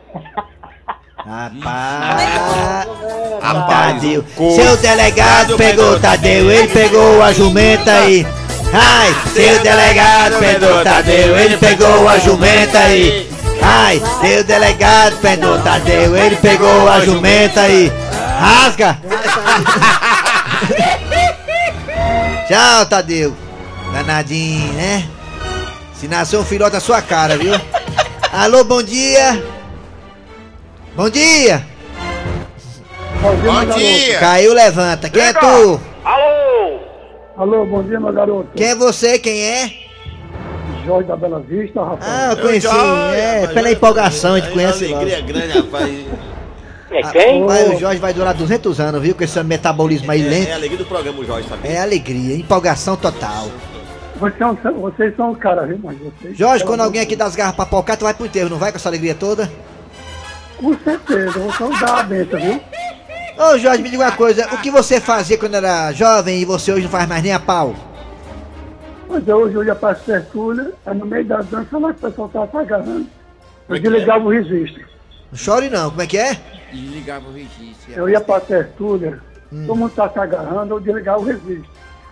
Nada. 1.25 1.25
Rapaz... 1.25 2.89
Rapaz, 3.43 3.95
Tadeu. 3.95 4.25
Seu 4.37 4.77
delegado 4.79 5.57
pegou 5.57 5.93
o 5.93 6.01
Tadeu, 6.01 6.51
ele 6.51 6.69
pegou 6.69 7.23
a 7.23 7.33
jumenta 7.33 8.09
e. 8.09 8.27
Ai, 8.73 9.15
seu 9.33 9.63
delegado 9.63 10.39
pegou 10.39 10.81
o 10.81 10.85
Tadeu, 10.85 11.39
ele 11.39 11.57
pegou 11.57 12.09
a 12.09 12.19
jumenta 12.19 12.89
e. 12.91 13.29
Ai, 13.63 14.01
seu 14.21 14.45
delegado 14.45 15.17
pegou 15.21 15.57
o 15.57 15.63
Tadeu, 15.63 16.17
ele 16.17 16.37
pegou 16.37 16.89
a 16.89 17.01
jumenta 17.01 17.69
e. 17.69 17.91
Rasga! 18.39 18.99
Tchau, 22.49 22.87
Tadeu. 22.87 23.37
Danadinho, 23.93 24.73
né? 24.75 25.05
Se 26.01 26.09
nasceu 26.09 26.41
um 26.41 26.45
filhote 26.45 26.73
da 26.73 26.81
sua 26.81 27.03
cara, 27.03 27.37
viu? 27.37 27.53
Alô, 28.33 28.65
bom 28.65 28.83
dia! 28.83 29.45
Bom 30.97 31.11
dia! 31.11 31.63
Bom 33.21 33.77
dia. 33.77 34.19
Caiu, 34.19 34.55
levanta. 34.55 35.11
Quem 35.11 35.21
é 35.21 35.33
tu? 35.35 35.79
Alô, 37.37 37.67
bom 37.67 37.83
dia, 37.83 38.01
meu 38.01 38.11
garoto. 38.15 38.49
Quem 38.57 38.69
é 38.69 38.75
você? 38.75 39.19
Quem 39.19 39.43
é? 39.43 39.71
Jorge 40.87 41.07
da 41.07 41.17
Bela 41.17 41.41
Vista, 41.41 41.83
rapaz. 41.85 42.03
Ah, 42.11 42.31
eu 42.33 42.37
conheci. 42.39 42.67
Jorge, 42.67 43.17
É, 43.17 43.35
rapaz, 43.41 43.53
pela 43.53 43.71
empolgação, 43.71 44.35
a 44.37 44.41
gente 44.41 44.53
conhece. 44.53 44.95
Alegria 44.95 45.21
grande, 45.21 45.59
rapaz. 45.59 46.07
É 46.91 47.01
Rapaz, 47.03 47.69
o 47.77 47.79
Jorge 47.79 48.01
vai 48.01 48.15
durar 48.15 48.33
200 48.33 48.81
anos, 48.81 49.03
viu? 49.03 49.15
Com 49.15 49.23
esse 49.23 49.43
metabolismo 49.45 50.11
aí 50.11 50.23
É, 50.23 50.25
é 50.25 50.27
a 50.27 50.31
lento. 50.31 50.53
alegria 50.55 50.79
do 50.79 50.87
programa, 50.87 51.19
o 51.21 51.25
Jorge, 51.27 51.47
sabia? 51.47 51.71
É 51.71 51.79
alegria, 51.83 52.35
empolgação 52.35 52.97
total. 52.97 53.49
Vocês 54.21 54.37
são, 54.39 54.75
vocês 54.75 55.17
são 55.17 55.31
os 55.31 55.39
caras, 55.39 55.67
viu, 55.69 55.81
mas 55.83 55.97
vocês... 55.99 56.37
Jorge, 56.37 56.65
quando 56.65 56.81
alguém 56.83 57.01
aqui 57.01 57.17
das 57.17 57.35
garras 57.35 57.55
pra 57.57 57.65
pocar, 57.67 57.97
tu 57.97 58.05
vai 58.05 58.13
pro 58.15 58.27
enterro, 58.27 58.51
não 58.51 58.59
vai 58.59 58.71
com 58.71 58.77
essa 58.77 58.89
alegria 58.89 59.15
toda? 59.15 59.51
Com 60.59 60.77
certeza, 60.79 61.39
eu 61.39 61.43
vou 61.49 61.53
só 61.53 61.69
dar 61.81 62.01
a 62.01 62.03
benção, 62.03 62.39
viu? 62.39 62.61
Ô 63.39 63.57
Jorge, 63.59 63.83
me 63.83 63.89
diga 63.89 64.03
uma 64.03 64.13
coisa, 64.13 64.47
o 64.55 64.59
que 64.59 64.71
você 64.71 65.01
fazia 65.01 65.39
quando 65.39 65.55
era 65.55 65.91
jovem 65.93 66.41
e 66.43 66.45
você 66.45 66.71
hoje 66.71 66.83
não 66.83 66.91
faz 66.91 67.09
mais 67.09 67.23
nem 67.23 67.33
a 67.33 67.41
pau? 67.41 67.75
Mas 69.09 69.27
eu 69.27 69.39
hoje 69.39 69.55
eu 69.55 69.65
ia 69.65 69.75
pra 69.75 69.95
Sertúlia, 69.95 70.73
aí 70.85 70.97
no 70.97 71.07
meio 71.07 71.25
da 71.25 71.39
dança 71.41 71.79
lá 71.79 71.93
que 71.95 72.05
o 72.05 72.11
pessoal 72.11 72.29
tava 72.29 72.51
se 72.51 72.57
agarrando. 72.59 73.07
Como 73.67 73.77
é 73.77 73.79
Eu 73.79 73.81
que 73.81 73.87
é? 73.87 73.91
desligava 73.91 74.25
o 74.25 74.29
registro. 74.29 74.85
Não 75.33 75.39
chore 75.39 75.71
não, 75.71 75.89
como 75.91 76.03
é 76.03 76.07
que 76.07 76.19
é? 76.19 76.37
E 76.73 76.77
ligava 76.77 77.27
o 77.29 77.33
registro. 77.33 77.93
Eu 77.95 78.09
ia 78.09 78.21
pra 78.21 78.41
Sertúlia, 78.41 79.19
Hum. 79.53 79.65
todo 79.67 79.77
mundo 79.79 79.93
tava 79.93 80.13
se 80.13 80.19
agarrando, 80.21 80.75
eu 80.75 80.81
desligava 80.81 81.19
o 81.21 81.25
registro. 81.25 81.65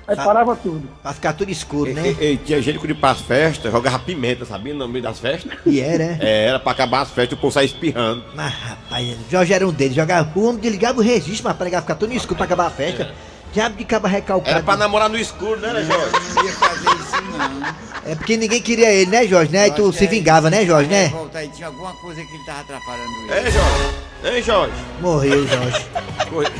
Aí 0.08 0.16
Sa- 0.16 0.24
parava 0.24 0.56
tudo. 0.56 0.88
Pra 1.02 1.12
ficar 1.12 1.34
tudo 1.34 1.50
escuro, 1.50 1.90
E, 1.90 1.92
né? 1.94 2.16
e- 2.18 2.24
e 2.32 2.36
tinha 2.38 2.62
gente 2.62 2.78
que 2.78 2.86
ia 2.88 2.94
pras 2.94 3.20
festas, 3.20 3.70
jogava 3.70 3.98
pimenta, 3.98 4.46
sabia? 4.46 4.72
No 4.72 4.88
meio 4.88 5.02
das 5.04 5.18
festas. 5.20 5.52
E 5.66 5.80
era, 5.80 5.98
né? 6.06 6.18
É, 6.20 6.46
era 6.46 6.58
pra 6.58 6.72
acabar 6.72 7.02
as 7.02 7.10
festas 7.10 7.32
e 7.32 7.34
o 7.34 7.40
povo 7.40 7.52
sair 7.52 7.66
espirrando. 7.66 8.24
Mas 8.34 8.54
rapaz, 8.54 9.16
Jorge 9.30 9.52
era 9.52 9.68
um 9.68 9.72
deles, 9.72 9.94
jogava, 9.94 10.30
o 10.34 10.46
homem 10.48 10.60
desligava 10.62 10.98
o 10.98 11.02
registro, 11.02 11.44
mas 11.44 11.54
pra 11.56 11.66
ficar 11.82 11.94
tudo 11.96 12.14
escuro 12.14 12.36
pra 12.36 12.46
acabar 12.46 12.66
a 12.66 12.70
festa. 12.70 13.12
Diabo 13.52 13.76
de 13.76 13.84
caba 13.84 14.08
recalcado. 14.08 14.50
Era 14.50 14.62
pra 14.62 14.76
namorar 14.76 15.08
no 15.08 15.18
escuro, 15.18 15.58
né, 15.60 15.68
Jorge? 15.84 16.34
Não 16.34 16.44
ia 16.44 16.52
fazer 16.52 16.88
isso, 16.88 17.22
não. 17.38 17.88
É 18.10 18.14
porque 18.14 18.36
ninguém 18.36 18.60
queria 18.62 18.90
ele, 18.92 19.10
né, 19.10 19.26
Jorge? 19.26 19.52
Né? 19.52 19.68
E 19.68 19.70
tu 19.72 19.92
se 19.92 20.04
é 20.04 20.06
vingava, 20.06 20.48
né. 20.50 20.64
Jorge, 20.64 20.88
né? 20.88 21.08
Volta 21.08 21.38
aí, 21.38 21.48
tinha 21.48 21.66
alguma 21.68 21.92
coisa 21.94 22.22
que 22.22 22.34
ele 22.34 22.44
tava 22.44 22.60
atrapalhando 22.60 23.10
ele. 23.28 23.32
É, 23.32 23.50
Jorge? 23.50 23.84
Hein, 24.24 24.42
Jorge? 24.42 24.72
Morreu, 25.00 25.46
Jorge. 25.46 25.86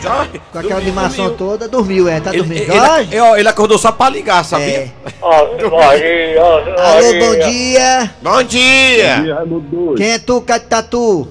Jorge? 0.02 0.30
Com 0.52 0.59
aquela 0.59 0.62
dormiu, 0.62 0.76
animação 0.76 1.25
dormiu. 1.28 1.38
toda, 1.38 1.68
dormiu, 1.68 2.09
é, 2.09 2.21
tá 2.21 2.30
Ele, 2.30 2.38
dormindo. 2.38 2.62
ele, 2.62 2.73
Jorge? 2.87 3.09
ele, 3.12 3.21
ó, 3.21 3.37
ele 3.37 3.49
acordou 3.49 3.78
só 3.78 3.90
pra 3.92 4.09
ligar, 4.11 4.45
sabia? 4.45 4.66
É. 4.66 4.90
Alô, 5.21 5.78
Alô, 6.78 7.18
bom 7.18 7.49
dia. 7.50 8.14
Bom 8.23 8.42
dia! 8.45 9.35
Raimundo 9.35 9.61
doido. 9.61 9.95
Quem 9.97 10.11
é 10.11 10.18
tu, 10.18 10.40
Catatu? 10.42 11.28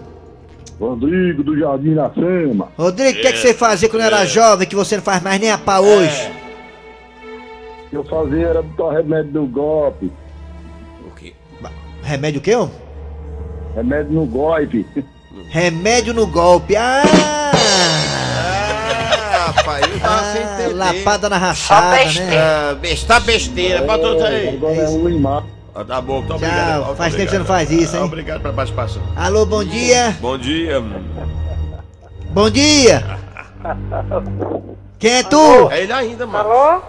Rodrigo 0.80 1.44
do 1.44 1.58
Jardim 1.58 1.90
Iracema. 1.90 2.72
Rodrigo, 2.78 3.18
o 3.18 3.22
que, 3.22 3.28
é 3.28 3.32
que 3.32 3.40
você 3.40 3.54
fazia 3.54 3.90
quando 3.90 4.04
era 4.04 4.26
jovem 4.26 4.68
que 4.68 4.76
você 4.76 4.96
não 4.96 5.04
faz 5.04 5.22
mais 5.24 5.40
nem 5.40 5.52
a 5.52 5.58
pau 5.58 5.84
hoje? 5.84 6.32
O 7.86 7.90
que 7.90 7.96
eu 7.96 8.04
fazia 8.04 8.48
era 8.48 8.62
botar 8.62 8.96
remédio 8.96 9.32
no 9.34 9.48
golpe. 9.48 10.12
O 11.06 11.16
quê? 11.16 11.34
Remédio 12.04 12.40
o 12.40 12.44
quê, 12.44 12.56
homem? 12.56 12.76
Remédio 13.76 14.14
no 14.14 14.26
golpe. 14.26 14.86
Remédio 15.50 16.14
no 16.14 16.28
golpe. 16.28 16.76
Ah! 16.76 17.04
Ah, 19.48 19.52
rapaz, 19.52 19.86
eu 19.88 20.00
tava 20.00 20.24
sem 20.32 20.44
ah 20.44 20.54
entender. 20.54 20.74
lapada 20.74 21.30
na 21.30 21.38
rachada, 21.38 22.06
né? 22.06 22.38
Ah, 22.38 22.76
besta 22.80 23.20
besteira, 23.20 23.82
bota 23.82 24.08
outra 24.08 24.28
aí. 24.28 24.50
Agora 24.50 24.76
é 24.76 24.90
um 24.90 25.08
limar. 25.08 25.44
Ah, 25.80 25.86
tá 25.86 26.02
bom, 26.02 26.16
muito 26.16 26.28
Tchau, 26.30 26.38
obrigado. 26.38 26.96
Faz 26.96 27.14
tempo 27.14 27.26
que 27.26 27.32
você 27.32 27.38
não 27.38 27.46
obrigado. 27.46 27.68
faz 27.68 27.72
isso, 27.72 27.96
hein? 27.96 28.02
Ah, 28.02 28.06
Obrigado 28.06 28.42
pela 28.42 28.54
participação. 28.56 29.04
Alô, 29.16 29.46
bom 29.46 29.64
dia. 29.64 30.18
Bom 30.20 30.36
dia. 30.36 30.84
Bom 32.32 32.50
dia. 32.50 33.20
Quem 34.98 35.12
é 35.18 35.24
tu? 35.24 35.70
É 35.70 35.84
ele 35.84 35.94
ainda, 35.94 36.26
mano. 36.26 36.50
Alô? 36.50 36.82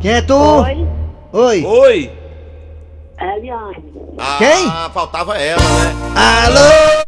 Quem 0.00 0.12
é 0.12 0.22
tu? 0.22 0.36
Oi? 0.36 0.86
Oi. 1.32 1.64
Oi. 1.64 2.10
É 3.18 3.38
Eliane. 3.38 3.92
Ah, 4.18 4.36
Quem? 4.38 4.70
faltava 4.94 5.36
ela, 5.36 5.60
né? 5.60 5.92
Alô? 6.14 7.02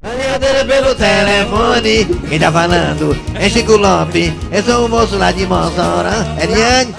Brincadeira 0.00 0.64
pelo 0.64 0.94
telefone. 0.94 2.04
Quem 2.30 2.38
tá 2.40 2.50
falando? 2.50 3.14
É 3.34 3.48
Chico 3.50 3.76
Lopes. 3.76 4.32
Eu 4.50 4.62
sou 4.62 4.86
o 4.86 4.88
moço 4.88 5.18
lá 5.18 5.30
de 5.32 5.46
Monsora. 5.46 6.12
Eliane, 6.42 6.94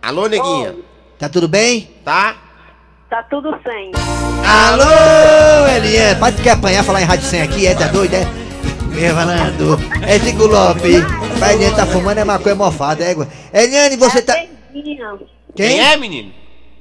Alô, 0.00 0.26
neguinha. 0.28 0.74
tá 1.18 1.28
tudo 1.28 1.46
bem? 1.46 1.91
Tá? 2.04 2.34
Tá 3.08 3.22
tudo 3.24 3.50
sem. 3.62 3.92
Alô, 4.44 5.68
Eliane. 5.76 6.18
Pode 6.18 6.42
quer 6.42 6.50
apanhar, 6.52 6.82
falar 6.82 7.02
em 7.02 7.04
rádio 7.04 7.26
sem 7.26 7.42
aqui, 7.42 7.66
é? 7.66 7.74
Tá 7.74 7.86
doido, 7.88 8.14
é? 8.14 8.26
Quem 8.94 9.08
tá 9.08 9.14
falando? 9.14 9.78
É 10.02 10.18
Chico 10.18 10.46
Lopes. 10.46 11.04
Pai 11.38 11.58
dele 11.58 11.74
tá 11.76 11.86
fumando 11.86 12.18
é 12.18 12.24
maconha 12.24 12.54
mofada, 12.54 13.04
égua. 13.04 13.28
Eliane, 13.52 13.96
você 13.96 14.20
tá... 14.22 14.34
Verdinha. 14.72 15.18
Quem? 15.54 15.80
é, 15.80 15.96
menino? 15.96 16.32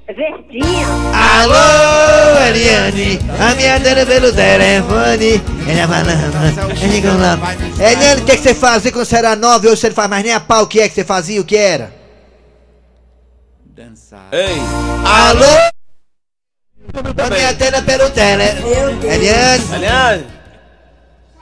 É 0.08 0.14
Verdinha. 0.14 0.88
Alô, 1.14 2.48
Eliane, 2.48 3.20
a 3.40 3.56
minha 3.56 3.80
dona 3.80 4.06
pelo 4.06 4.34
telefone. 4.34 5.42
Ela 5.68 5.88
falando. 5.88 6.72
é 6.72 6.76
Chico 6.76 7.08
Lopes. 7.08 7.80
Eliane, 7.80 8.22
o 8.22 8.26
que, 8.26 8.32
é 8.32 8.36
que 8.38 8.42
você 8.42 8.56
fazia 8.56 8.92
quando 8.92 9.06
você 9.06 9.18
era 9.18 9.36
nova 9.36 9.66
e 9.66 9.70
hoje 9.70 9.82
você 9.82 9.90
não 9.90 9.96
faz 9.96 10.10
mais 10.10 10.24
nem 10.24 10.34
a 10.34 10.40
pau? 10.40 10.64
O 10.64 10.68
que 10.68 10.80
é 10.80 10.90
que 10.90 10.96
você 10.96 11.04
fazia? 11.04 11.40
O 11.40 11.46
que 11.46 11.56
era? 11.58 12.01
Dançar. 13.76 14.28
Ei. 14.34 14.58
Alô? 15.06 15.72
A 16.94 17.30
minha 17.30 17.54
dona 17.54 17.82
pelo 17.82 18.10
telefone. 18.10 19.08
Eliane, 19.08 20.28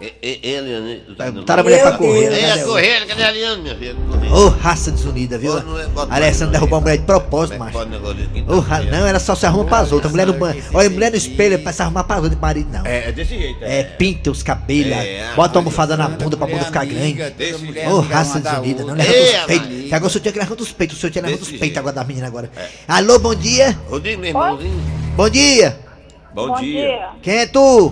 Aliane. 0.02 0.40
Ele, 0.44 0.80
né? 0.80 1.32
botaram 1.32 1.60
a 1.62 1.64
mulher 1.64 1.82
pra 1.82 1.92
correr. 1.98 2.30
né? 2.30 2.40
É, 2.42 2.48
Cadê? 2.50 2.64
correndo, 2.64 3.08
cadê 3.08 3.24
a 3.24 3.28
Aliane, 3.28 3.62
minha 3.64 3.76
filha? 3.76 3.96
Ô, 4.32 4.48
raça 4.48 4.92
desunida, 4.92 5.38
viu? 5.38 5.52
Ô, 5.54 5.60
não 5.62 5.80
é- 5.80 5.88
bota- 5.88 6.14
A 6.14 6.16
Alessandra 6.16 6.54
derrubou 6.54 6.78
a 6.78 6.82
mulher 6.82 6.98
de 7.00 7.04
propósito, 7.04 7.60
macho. 7.60 7.74
Pode 7.74 7.90
negócio 7.90 8.24
aqui, 8.24 8.46
Ô, 8.48 8.60
ra- 8.60 8.78
tá? 8.80 8.84
não, 8.86 9.06
ela 9.06 9.20
só 9.20 9.36
se 9.36 9.46
arruma 9.46 9.66
pras 9.66 9.92
outras. 9.92 10.12
Mulher 10.12 10.28
no 10.28 10.34
banho. 10.34 10.64
Olha, 10.74 10.90
mulher 10.90 11.12
no 11.12 11.18
espelho 11.18 11.60
pra 11.60 11.74
se 11.74 11.82
arrumar 11.82 12.04
pras 12.06 12.20
outras 12.20 12.36
de 12.36 12.42
marido, 12.42 12.70
não. 12.72 12.86
É, 12.86 13.10
é 13.10 13.12
desse 13.12 13.38
jeito, 13.38 13.58
É, 13.64 13.84
pinta 13.84 14.32
os 14.32 14.42
cabelos, 14.42 14.94
É, 14.94 15.34
bota 15.36 15.58
a 15.58 15.60
almofada 15.60 15.98
na 15.98 16.08
bunda 16.08 16.38
pra 16.38 16.48
bunda 16.48 16.64
ficar 16.66 16.86
grande. 16.86 17.22
Ô, 17.92 18.00
raça 18.00 18.40
desunida, 18.40 18.84
não 18.86 18.94
levanta 18.94 19.18
Ei, 19.18 19.36
os 19.36 19.44
peitos. 19.46 19.94
agora 19.94 20.08
o 20.08 20.10
senhor 20.10 20.22
tinha 20.22 20.32
que 20.34 20.40
levantar 20.40 20.62
os 20.64 20.72
peitos, 20.72 20.98
o 20.98 21.00
senhor 21.02 21.12
tinha 21.12 21.22
que 21.24 21.28
levantar 21.28 21.44
os 21.44 21.48
Desse 21.50 21.60
peitos 21.60 21.78
agora 21.78 21.96
das 21.96 22.08
meninas 22.08 22.28
agora. 22.30 22.50
Alô, 22.88 23.20
bom 23.20 23.36
dia. 23.36 23.78
Rodrigo, 23.90 24.22
meu 24.22 24.30
irmãozinho. 24.30 24.82
Bom 25.16 25.30
dia. 25.30 25.78
Bom, 26.34 26.56
dia. 26.60 27.10
Quem 27.22 27.40
é 27.40 27.46
tu? 27.48 27.92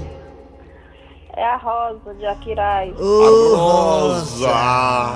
É 1.38 1.44
a 1.46 1.56
Rosa 1.58 2.16
de 2.18 2.26
Aquiraz. 2.26 3.00
Ô, 3.00 3.56
Rosa. 3.56 4.50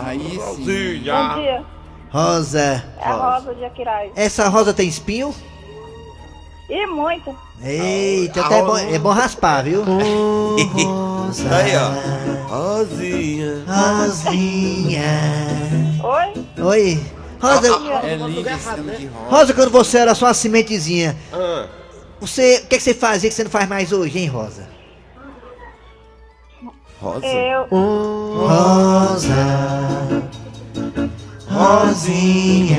Aí 0.06 0.40
sim. 0.56 1.02
Bom 1.04 1.36
dia. 1.42 1.66
Rosa. 2.12 2.60
É 3.00 3.04
a 3.06 3.14
Rosa 3.14 3.56
de 3.56 3.66
Aquiraz. 3.66 4.12
Essa 4.16 4.48
rosa 4.48 4.72
tem 4.74 4.88
espinho? 4.88 5.34
E 6.70 6.86
muito. 6.86 7.36
Eita, 7.64 8.42
A 8.42 8.46
até 8.46 8.60
é 8.60 8.62
bom, 8.62 8.68
rosa- 8.68 8.84
é 8.96 9.00
bom 9.00 9.10
raspar, 9.10 9.64
viu? 9.64 9.84
rosa. 9.84 11.50
Aí, 11.58 11.72
ó. 11.76 11.90
Rosinha. 12.56 13.64
Rosinha. 13.68 15.10
Oi? 16.04 16.46
Oi. 16.64 17.06
Rosa, 17.42 17.68
É 18.04 18.16
lindo 18.16 18.48
esse 18.48 18.76
de 19.00 19.08
rosa. 19.08 19.30
Rosa, 19.30 19.54
quando 19.56 19.72
você 19.72 19.98
era 19.98 20.14
só 20.14 20.28
uma 20.28 20.34
sementezinha, 20.36 21.18
Ah, 21.34 21.66
você, 22.20 22.62
o 22.64 22.68
que, 22.68 22.78
que 22.78 22.84
você 22.84 22.94
fazia 22.94 23.28
que 23.30 23.36
você 23.36 23.44
não 23.44 23.50
faz 23.50 23.68
mais 23.68 23.92
hoje, 23.92 24.20
hein, 24.20 24.28
Rosa? 24.28 24.70
Rosa. 27.02 27.26
Eu. 27.26 27.66
Rosa, 27.72 29.34
Rosinha. 31.50 32.78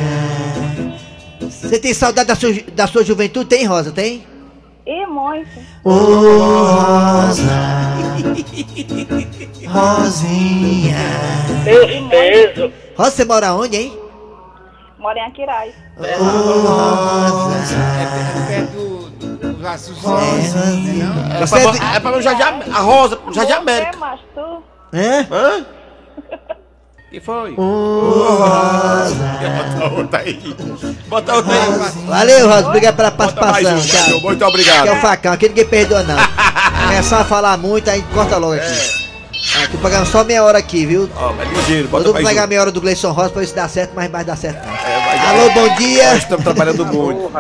Você 1.40 1.80
tem 1.80 1.92
saudade 1.92 2.28
da 2.28 2.37
sua, 2.37 2.52
da 2.72 2.87
sua 2.87 3.04
juventude? 3.04 3.46
Tem, 3.48 3.64
Rosa? 3.66 3.90
Tem? 3.90 4.24
E 4.87 5.06
muito. 5.06 5.50
Ô, 5.82 5.90
Rosa, 5.90 7.42
Rosinha. 9.66 10.96
E 11.66 12.00
muito. 12.00 12.72
Rosa, 12.96 13.11
você 13.11 13.24
mora 13.24 13.52
onde, 13.54 13.76
hein? 13.76 13.98
Moro 15.00 15.18
em 15.18 15.22
Aquiraz. 15.22 15.74
Ô, 15.96 16.02
Rosa. 16.68 17.74
É 17.74 18.46
perto 18.46 18.70
do, 18.70 18.88
do 18.88 18.91
raciocínio, 19.62 20.18
É, 20.18 20.22
né, 20.22 21.05
não? 21.05 21.37
É 21.42 21.46
pra, 21.46 21.59
vi- 21.72 21.96
é 21.96 22.01
pra 22.01 22.16
o 22.16 22.22
Jardim 22.22 22.42
Am- 22.42 22.62
a 22.75 22.79
Rosa, 22.81 23.18
o 23.27 23.33
Jardim 23.33 23.53
América. 23.53 23.98
tu? 24.35 24.62
Hã? 24.94 25.27
Hã? 25.31 25.64
que 27.11 27.20
foi? 27.20 27.55
Rosa. 27.55 29.14
Bota 29.79 29.94
outra 29.94 30.18
aí. 30.20 30.57
Bota 31.09 31.35
outra 31.35 31.53
aí. 31.55 32.07
Valeu, 32.07 32.48
Rosa. 32.48 32.68
Obrigado 32.68 32.96
pela 32.96 33.11
mais 33.11 33.33
participação. 33.33 33.77
um, 33.79 33.81
Tchau. 34.11 34.20
Muito 34.20 34.44
obrigado. 34.46 34.83
Que 34.85 34.88
é 34.88 34.92
o 34.92 34.96
facão, 35.01 35.33
aqui 35.33 35.48
ninguém 35.48 35.66
perdoa 35.66 36.03
não. 36.03 36.16
Começar 36.88 37.20
a 37.20 37.25
falar 37.25 37.57
muito, 37.59 37.88
aí 37.90 38.03
corta 38.14 38.37
logo 38.38 38.55
aqui. 38.55 39.03
Ah, 39.57 39.68
tô 39.70 39.79
pagando 39.79 40.07
só 40.07 40.22
meia 40.25 40.42
hora 40.44 40.59
aqui, 40.59 40.87
viu? 40.87 41.11
Ó, 41.16 41.33
mas 41.33 41.48
ligeiro, 41.51 41.85
Eu 41.85 41.88
bota 41.90 42.05
vou 42.05 42.12
mais 42.14 42.27
pegar 42.29 42.44
um. 42.44 42.48
meia 42.48 42.61
hora 42.61 42.70
do 42.72 42.81
Gleison 42.81 43.11
Rosa 43.12 43.31
pra 43.31 43.40
ver 43.40 43.46
se 43.48 43.55
dá 43.55 43.68
certo, 43.68 43.92
mas 43.94 44.11
vai 44.11 44.25
dar 44.25 44.37
certo 44.37 44.64
não. 44.66 44.72
É. 44.75 45.18
Alô, 45.29 45.51
bom 45.51 45.75
dia. 45.77 46.11
Nós 46.14 46.22
estamos 46.22 46.44
trabalhando 46.44 46.87
muito. 46.87 47.31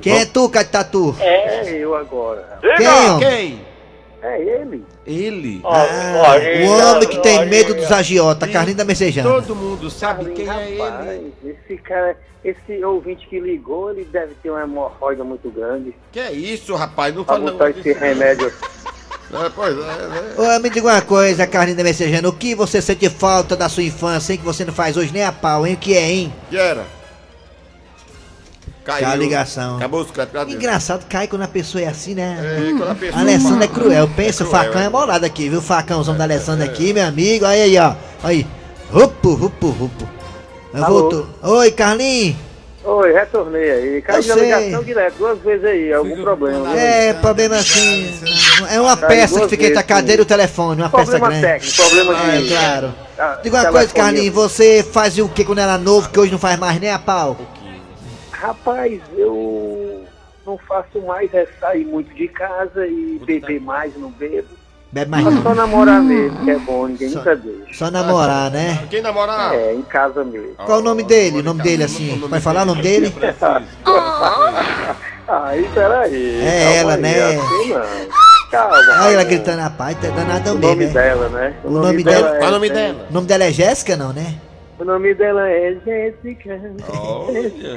Quem 0.00 0.18
é 0.20 0.24
tu, 0.24 0.48
Catatu? 0.48 1.14
É 1.20 1.68
eu 1.70 1.94
agora. 1.94 2.58
Quem, 2.76 2.88
homem? 2.88 3.18
Quem? 3.28 3.68
É 4.20 4.40
ele. 4.42 4.84
Ele. 5.06 5.60
Ah, 5.64 6.36
o 6.66 6.90
homem 6.96 7.08
que 7.08 7.18
tem 7.18 7.46
medo 7.46 7.74
dos 7.74 7.90
agiota, 7.92 8.48
Carlinhos 8.48 8.76
da 8.78 8.84
Messejana. 8.84 9.28
Todo 9.30 9.54
mundo 9.54 9.88
sabe 9.90 10.30
quem 10.32 10.48
é 10.48 10.70
ele. 10.70 10.78
Rapaz, 10.82 11.20
esse 11.44 11.76
cara, 11.82 12.16
esse 12.44 12.84
ouvinte 12.84 13.26
que 13.28 13.38
ligou, 13.38 13.90
ele 13.92 14.04
deve 14.04 14.34
ter 14.42 14.50
uma 14.50 14.62
hemorroida 14.62 15.22
muito 15.22 15.48
grande. 15.50 15.94
Que 16.10 16.18
é 16.20 16.32
isso, 16.32 16.74
rapaz? 16.74 17.14
Não 17.14 17.24
Pra 17.24 17.36
fala 17.36 17.52
botar 17.52 17.68
não. 17.70 17.78
esse 17.78 17.92
remédio. 17.92 18.52
É, 19.30 19.50
pois 19.54 19.74
é, 19.76 19.78
né? 19.82 20.56
Ô, 20.56 20.58
me 20.58 20.70
diga 20.70 20.86
uma 20.86 21.02
coisa, 21.02 21.46
Carlinhos 21.46 21.76
da 21.76 21.84
Messejana, 21.84 22.26
o 22.26 22.32
que 22.32 22.54
você 22.54 22.80
sente 22.80 23.10
falta 23.10 23.54
da 23.54 23.68
sua 23.68 23.82
infância, 23.82 24.32
hein, 24.32 24.38
que 24.38 24.44
você 24.44 24.64
não 24.64 24.72
faz 24.72 24.96
hoje 24.96 25.12
nem 25.12 25.22
a 25.22 25.30
pau, 25.30 25.66
hein? 25.66 25.74
O 25.74 25.76
que 25.76 25.94
é, 25.94 26.10
hein? 26.10 26.32
Que 26.48 26.56
era? 26.56 26.86
Caiu. 28.88 29.00
Caiu 29.02 29.12
a 29.12 29.16
ligação. 29.16 29.76
Acabou 29.76 30.00
os 30.00 30.10
créditos. 30.10 30.40
cadê? 30.40 30.52
Engraçado, 30.54 31.04
cai 31.08 31.28
quando 31.28 31.42
a 31.42 31.48
pessoa 31.48 31.84
é 31.84 31.88
assim, 31.88 32.14
né? 32.14 32.38
É, 32.40 32.72
quando 32.78 32.90
a 32.90 32.94
pessoa 32.94 33.18
A 33.18 33.20
Alessandra 33.22 33.64
é 33.64 33.68
cruel. 33.68 34.08
Pensa, 34.16 34.44
o 34.44 34.46
cruel, 34.48 34.64
facão 34.64 34.80
é. 34.80 34.84
é 34.84 34.88
molado 34.88 35.26
aqui, 35.26 35.48
viu? 35.50 35.58
O 35.58 35.62
facãozão 35.62 36.16
da 36.16 36.24
Alessandra 36.24 36.64
aqui, 36.64 36.94
meu 36.94 37.06
amigo. 37.06 37.44
Aí, 37.44 37.62
aí, 37.62 37.78
ó. 37.78 37.92
Aí. 38.24 38.46
Rupo, 38.90 39.34
rupo, 39.34 39.68
rupo. 39.68 40.08
Eu 40.72 40.84
voltou. 40.86 41.26
Oi, 41.42 41.70
Carlinhos. 41.72 42.36
Oi, 42.84 43.12
retornei 43.12 43.70
aí. 43.70 44.00
Caiu 44.02 44.16
Eu 44.16 44.22
de 44.22 44.32
sei. 44.32 44.42
ligação 44.44 44.82
direto, 44.84 45.14
duas 45.18 45.38
vezes 45.40 45.64
aí, 45.66 45.92
algum 45.92 46.22
problema. 46.22 46.70
viu? 46.70 46.78
É, 46.78 47.12
problema 47.12 47.56
assim. 47.56 48.18
É 48.70 48.80
uma 48.80 48.96
Caiu 48.96 49.08
peça 49.08 49.40
que 49.40 49.48
fica 49.48 49.66
entre 49.66 49.78
a 49.78 49.82
cadeira 49.82 50.22
e 50.22 50.24
o 50.24 50.26
telefone, 50.26 50.80
uma 50.80 50.88
peça 50.88 51.10
Problema 51.18 51.28
grande. 51.28 51.46
técnico, 51.46 51.76
problema 51.76 52.14
Ah, 52.16 52.34
é 52.34 52.40
de. 52.40 52.48
claro. 52.48 52.94
Ah, 53.18 53.38
Diga 53.42 53.60
uma 53.60 53.70
coisa. 53.72 53.92
Carlinhos, 53.92 54.34
você 54.34 54.82
fazia 54.82 55.22
o 55.24 55.28
que 55.28 55.44
quando 55.44 55.58
era 55.58 55.76
novo, 55.76 56.08
que 56.08 56.18
hoje 56.18 56.32
não 56.32 56.38
faz 56.38 56.58
mais 56.58 56.80
nem 56.80 56.90
a 56.90 56.98
pau? 56.98 57.36
Rapaz, 58.40 59.00
eu 59.16 60.04
não 60.46 60.56
faço 60.58 61.00
mais 61.02 61.32
é 61.34 61.46
sair 61.60 61.84
muito 61.84 62.14
de 62.14 62.28
casa 62.28 62.86
e 62.86 63.20
beber 63.24 63.60
mais, 63.60 63.96
não 63.96 64.10
bebo. 64.10 64.46
Bebe 64.92 65.10
mais 65.10 65.24
Só, 65.24 65.30
não. 65.30 65.42
só 65.42 65.54
namorar 65.54 66.00
mesmo, 66.00 66.38
que 66.44 66.50
é 66.50 66.58
bom, 66.58 66.86
ninguém 66.86 67.10
Só- 67.10 67.18
nunca 67.18 67.36
deixa. 67.36 67.74
Só 67.74 67.90
namorar, 67.90 68.50
né? 68.50 68.86
Quem 68.88 69.02
namorar? 69.02 69.54
É, 69.54 69.74
em 69.74 69.82
casa 69.82 70.24
mesmo. 70.24 70.54
Qual 70.54 70.78
o 70.78 70.82
nome 70.82 71.02
dele? 71.02 71.40
O 71.40 71.42
nome 71.42 71.62
dele, 71.62 71.84
assim? 71.84 72.18
Vai 72.28 72.40
falar 72.40 72.62
o 72.62 72.66
nome 72.66 72.80
dele? 72.80 73.12
Aí, 75.28 75.68
peraí. 75.74 76.40
É 76.40 76.64
calma 76.64 76.76
ela, 76.76 76.94
aí, 76.94 77.00
né? 77.02 77.36
Assim 77.36 77.68
não. 77.74 77.82
Calma. 78.50 78.76
Olha 78.76 79.12
ela 79.12 79.24
gritando, 79.24 79.60
rapaz, 79.60 79.94
tá 80.00 80.08
danadão 80.08 80.54
O 80.54 80.58
mesmo, 80.58 80.70
nome 80.74 80.86
né? 80.86 80.92
dela, 80.92 81.28
né? 81.28 81.54
O 81.64 81.70
nome 81.70 82.02
dela- 82.02 82.28
Qual 82.30 82.42
é 82.44 82.48
o 82.48 82.50
nome 82.52 82.68
é- 82.68 82.72
dela? 82.72 83.06
O 83.10 83.12
nome 83.12 83.26
dela 83.26 83.44
é 83.44 83.52
Jéssica, 83.52 83.94
não, 83.94 84.10
né? 84.14 84.36
O 84.78 84.84
nome 84.84 85.12
dela 85.14 85.48
é 85.48 85.74
Jessica. 85.84 86.60
Oh, 86.92 87.26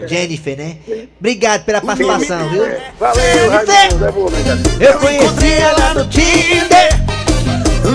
Jennifer, 0.07 0.55
né? 0.57 0.77
Obrigado 1.19 1.65
pela 1.65 1.81
participação, 1.81 2.47
viu? 2.49 2.65
É- 2.65 2.91
Valeu, 2.99 3.65
Jennifer. 3.65 4.81
Eu 4.81 4.99
conheci 4.99 5.53
ela 5.53 5.93
no 5.95 6.07
Tinder. 6.07 6.89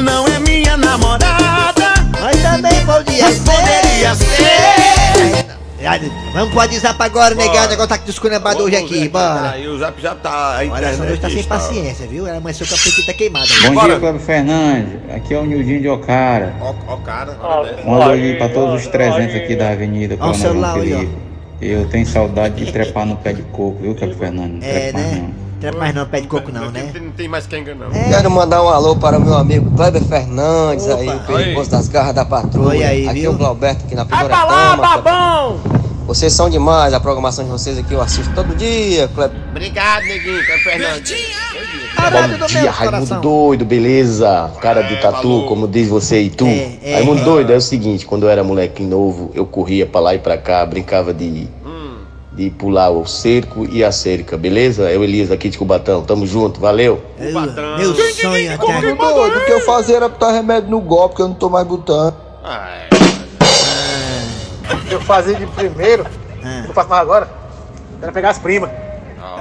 Não 0.03 0.27
é 0.27 0.39
minha 0.41 0.77
namorada. 0.77 1.95
Mas 2.21 2.43
também 2.43 2.85
podia 2.85 3.31
ser. 3.31 3.45
Poderia 3.45 4.15
ser. 4.17 4.96
Vamos 6.33 6.49
pro 6.51 6.59
WhatsApp 6.59 7.01
agora, 7.03 7.35
negado. 7.35 7.67
O 7.67 7.71
negócio 7.71 7.89
tá 7.89 7.97
desculhambado 7.99 8.63
hoje 8.65 8.77
aqui, 8.77 9.09
bora. 9.09 9.51
Aí 9.51 9.69
o 9.69 9.79
zap 9.79 10.01
já 10.03 10.15
tá. 10.15 10.59
A 10.61 10.65
Olha, 10.73 10.87
essa 10.87 11.05
noite 11.05 11.21
tá 11.21 11.29
sem 11.29 11.39
está- 11.39 11.55
paciência, 11.57 12.07
viu? 12.07 12.27
Ela 12.27 12.39
amanheceu 12.39 12.67
com 12.67 12.75
a 12.75 12.79
petita 12.79 13.13
queimada. 13.15 13.47
Bom 13.73 13.87
dia, 13.87 13.99
Cláudio 14.01 14.21
Fernandes. 14.21 14.93
Aqui 15.15 15.35
é 15.35 15.39
o 15.39 15.47
Nildinho 15.47 15.81
de 15.83 15.89
Ocara. 15.89 16.55
Ó, 16.61 16.75
ó, 16.89 16.97
cara. 16.97 17.37
Um 17.85 17.95
alô 17.95 18.11
ali 18.11 18.35
pra 18.37 18.49
todos 18.49 18.83
os 18.83 18.87
300 18.89 19.37
aqui 19.37 19.55
da 19.55 19.71
Avenida 19.71 20.15
Ó 20.15 20.17
o 20.17 20.19
Coronel 20.19 20.41
celular 20.41 20.73
João 20.73 20.83
aí, 20.83 20.95
ó. 20.95 20.99
Felipe. 20.99 21.17
Eu 21.61 21.89
tenho 21.89 22.07
saudade 22.07 22.65
de 22.65 22.71
trepar 22.73 23.07
no 23.07 23.17
pé 23.17 23.33
de 23.33 23.43
coco, 23.43 23.79
viu, 23.81 23.95
Cláudio 23.95 24.19
Fernandes? 24.19 24.61
Não 24.61 24.67
É, 24.67 24.81
trepa 24.93 24.99
mais 24.99 25.13
né? 25.13 25.19
não. 25.23 25.46
Trepa 25.61 25.79
mais 25.79 25.95
não, 25.95 26.07
pé 26.07 26.21
de 26.21 26.27
coco 26.27 26.53
não, 26.53 26.71
né? 26.71 26.93
Não 27.01 27.13
tem 27.13 27.29
mais 27.29 27.47
quem 27.47 27.65
não. 27.65 27.91
Quero 27.91 28.31
mandar 28.31 28.63
um 28.63 28.69
alô 28.69 28.95
para 28.95 29.17
o 29.17 29.21
meu 29.21 29.35
amigo 29.35 29.71
Kleber 29.75 30.03
Fernandes, 30.05 30.87
aí, 30.89 31.09
o 31.09 31.21
perigoso 31.21 31.71
das 31.71 31.89
garras 31.89 32.15
da 32.15 32.25
patrulha. 32.25 32.69
Oi 32.69 32.85
aí, 32.85 33.09
aqui 33.09 33.21
viu? 33.21 33.33
é 33.33 33.35
o 33.35 33.39
Glauberto, 33.39 33.85
aqui 33.87 33.95
na 33.95 34.05
primeira 34.05 34.37
cama. 34.37 34.77
babão! 34.77 35.61
Vocês 36.07 36.33
são 36.33 36.49
demais, 36.49 36.93
a 36.95 37.01
programação 37.01 37.45
de 37.45 37.51
vocês 37.51 37.79
aqui 37.79 37.93
eu 37.93 38.01
assisto 38.01 38.33
todo 38.35 38.55
dia, 38.55 39.09
Kleber. 39.09 39.39
Obrigado, 39.51 40.05
neguinho, 40.05 40.45
Cleber 40.45 40.63
Fernandes. 40.63 41.17
Bom 42.39 42.47
dia, 42.47 42.71
Raimundo 42.71 43.21
doido, 43.21 43.65
beleza? 43.65 44.51
Cara 44.61 44.83
de 44.83 45.01
tatu, 45.01 45.45
como 45.49 45.67
diz 45.67 45.89
você 45.89 46.21
e 46.21 46.31
tu. 46.31 46.47
É, 46.47 46.79
é. 46.83 46.95
Raimundo 46.97 47.25
doido 47.25 47.53
é 47.53 47.57
o 47.57 47.61
seguinte, 47.61 48.05
quando 48.05 48.25
eu 48.25 48.31
era 48.31 48.45
molequinho 48.45 48.91
novo, 48.91 49.31
eu 49.35 49.47
corria 49.47 49.87
pra 49.87 50.01
lá 50.01 50.15
e 50.15 50.19
pra 50.19 50.37
cá, 50.37 50.65
brincava 50.65 51.13
de, 51.15 51.49
de 52.37 52.51
pular 52.51 52.91
o 52.91 53.07
cerco 53.07 53.65
e 53.65 53.83
a 53.83 53.91
cerca, 53.91 54.37
beleza? 54.37 54.91
Eu, 54.91 55.03
Elias, 55.03 55.31
aqui 55.31 55.49
de 55.49 55.57
Cubatão, 55.57 56.03
tamo 56.03 56.27
junto, 56.27 56.61
valeu. 56.61 57.03
Meu 57.19 57.95
sonho 57.95 58.55
até 58.55 58.95
doido, 58.95 59.39
o 59.39 59.45
que 59.47 59.53
eu 59.53 59.61
fazia 59.63 59.97
era 59.97 60.09
botar 60.09 60.33
remédio 60.33 60.69
no 60.71 60.81
golpe, 60.81 61.17
que 61.17 61.23
eu 61.23 61.29
não 61.29 61.35
tô 61.35 61.49
mais 61.49 61.67
botando. 61.67 62.15
Eu 64.91 65.01
fazia 65.01 65.35
de 65.35 65.47
primeiro, 65.47 66.07
eu 66.69 66.75
faço 66.75 66.91
mais 66.91 67.03
agora, 67.03 67.29
era 68.03 68.13
pegar 68.13 68.31
as 68.31 68.39
primas. 68.39 68.71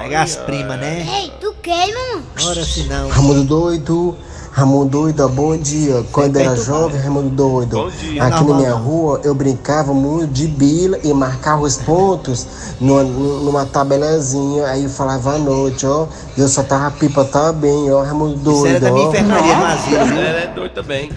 Pegar 0.02 0.22
as 0.24 0.36
primas, 0.38 0.80
né? 0.80 1.06
Ei, 1.20 1.34
tu 1.42 1.54
queima? 1.62 2.24
Ora 2.46 2.64
se 2.64 2.84
não. 2.84 3.10
Raimundo 3.10 3.44
doido, 3.44 4.18
Raimundo 4.56 4.86
doido, 4.86 5.28
bom 5.28 5.58
dia. 5.58 6.02
Quando 6.14 6.38
era 6.38 6.56
jovem, 6.56 6.98
Raimundo 7.02 7.28
doido. 7.28 7.76
Bom 7.76 7.90
dia. 7.90 8.24
Aqui 8.24 8.42
na 8.46 8.54
minha 8.54 8.74
rua 8.74 9.20
eu 9.22 9.36
brincava 9.36 9.94
muito 9.94 10.28
de 10.28 10.48
bila 10.48 10.98
e 11.04 11.14
marcava 11.14 11.64
os 11.64 11.76
pontos 11.76 12.48
numa, 12.80 13.04
numa 13.04 13.66
tabelazinha. 13.66 14.68
Aí 14.68 14.86
eu 14.86 14.90
falava 14.90 15.36
à 15.36 15.38
noite, 15.38 15.86
ó. 15.86 16.08
E 16.38 16.40
eu 16.40 16.48
só 16.48 16.64
tava 16.64 16.90
pipa 16.92 17.26
também, 17.26 17.92
ó. 17.92 18.02
Raimundo 18.02 18.38
doido. 18.38 18.68
era 18.68 18.80
da 18.80 18.92
minha 18.94 19.08
ó. 19.08 19.10
enfermaria 19.10 19.56
vazia, 19.56 20.06
viu? 20.06 20.22
Ela 20.22 20.40
é 20.40 20.48
doido 20.48 20.72
também. 20.72 21.12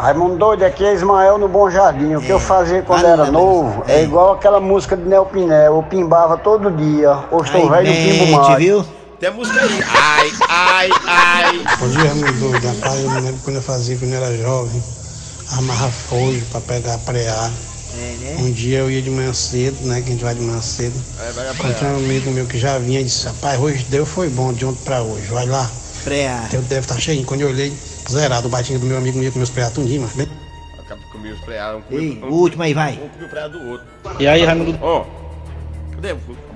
Raimundo 0.00 0.36
doido, 0.38 0.64
aqui 0.64 0.84
é 0.84 0.92
Ismael 0.92 1.38
no 1.38 1.46
Bom 1.46 1.70
Jardim. 1.70 2.16
O 2.16 2.20
que 2.20 2.30
eu 2.30 2.40
fazia 2.40 2.82
quando 2.82 3.06
era 3.06 3.30
novo 3.30 3.84
é 3.86 4.02
igual 4.02 4.32
aquela 4.32 4.58
música 4.58 4.96
de 4.96 5.08
Nel 5.08 5.24
Piné. 5.26 5.68
Eu 5.68 5.84
pimbava 5.88 6.36
todo 6.36 6.68
dia. 6.68 7.16
Hoje 7.30 7.44
estou 7.44 7.70
velho 7.70 7.88
e 7.88 8.18
pimbo 8.18 8.36
mais. 8.36 8.58
viu? 8.58 8.84
Tem 9.22 9.28
a 9.28 9.32
música 9.34 9.60
aí. 9.62 9.80
Ai, 9.86 10.32
ai, 10.48 10.90
ai. 11.06 11.76
Bom 11.78 11.88
dia, 11.90 12.00
Raimundo 12.00 12.32
doido. 12.40 12.66
Rapaz, 12.66 13.00
eu 13.04 13.08
me 13.08 13.20
lembro 13.20 13.40
quando 13.44 13.54
eu 13.54 13.62
fazia 13.62 13.96
quando 13.96 14.12
eu 14.12 14.24
era 14.24 14.36
jovem. 14.36 14.82
Amarra 15.52 15.88
folha 15.90 16.42
pra 16.50 16.60
pegar 16.60 16.98
preá. 16.98 17.48
Um 18.40 18.50
dia 18.50 18.80
eu 18.80 18.90
ia 18.90 19.00
de 19.00 19.10
manhã 19.10 19.32
cedo, 19.32 19.76
né? 19.86 20.00
Que 20.00 20.08
a 20.08 20.12
gente 20.14 20.24
vai 20.24 20.34
de 20.34 20.40
manhã 20.40 20.60
cedo. 20.60 21.00
É, 21.20 21.30
vai 21.30 21.52
Encontrei 21.52 21.90
um 21.92 21.96
amigo 21.98 22.32
meu 22.32 22.46
que 22.46 22.58
já 22.58 22.76
vinha 22.78 23.00
e 23.00 23.04
disse, 23.04 23.24
rapaz, 23.26 23.60
hoje 23.60 23.86
deu 23.90 24.04
foi 24.04 24.28
bom, 24.28 24.52
de 24.52 24.66
ontem 24.66 24.82
pra 24.82 25.02
hoje. 25.02 25.26
Vai 25.26 25.46
lá. 25.46 25.70
Preá. 26.02 26.48
Teu 26.50 26.60
deve 26.62 26.80
estar 26.80 26.98
cheio. 26.98 27.24
Quando 27.24 27.42
eu 27.42 27.48
olhei, 27.50 27.72
zerado 28.10 28.48
o 28.48 28.50
batinho 28.50 28.80
do 28.80 28.86
meu 28.86 28.98
amigo 28.98 29.22
ia 29.22 29.30
com 29.30 29.38
meus 29.38 29.50
preá 29.50 29.70
tudinho, 29.70 30.02
mas 30.02 30.16
bem. 30.16 30.26
Acaba 30.80 31.00
comigo 31.12 31.36
os 31.36 31.40
preados. 31.42 31.84
Um 31.88 31.96
Ei, 31.96 32.16
comeu- 32.16 32.28
o 32.28 32.34
último 32.40 32.64
aí, 32.64 32.74
vai. 32.74 32.94
Um 32.94 33.08
comeu 33.08 33.26
o 33.28 33.30
preado 33.30 33.56
do 33.56 33.68
outro. 33.70 33.86
E 34.18 34.26
aí, 34.26 34.44
Raimundo 34.44 34.76
Ó. 34.82 35.04
Cadê? 35.04 35.21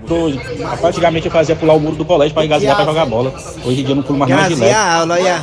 Doido. 0.07 0.41
Rapaz, 0.63 0.85
antigamente 0.85 1.27
eu 1.27 1.33
fazia 1.33 1.57
pular 1.57 1.75
o 1.75 1.81
muro 1.81 1.97
do 1.97 2.05
colégio 2.05 2.35
pra 2.35 2.45
engasgar 2.45 2.77
pra 2.77 2.85
jogar 2.85 3.07
bola. 3.07 3.35
Hoje 3.65 3.81
em 3.81 3.85
dia 3.85 3.91
eu 3.91 3.97
não 3.97 4.03
pulo 4.03 4.19
mais 4.19 4.35
nem 4.35 4.49
de 4.49 4.55
leve. 4.55 4.75
a 4.75 4.95
aula, 4.95 5.15
olha. 5.15 5.43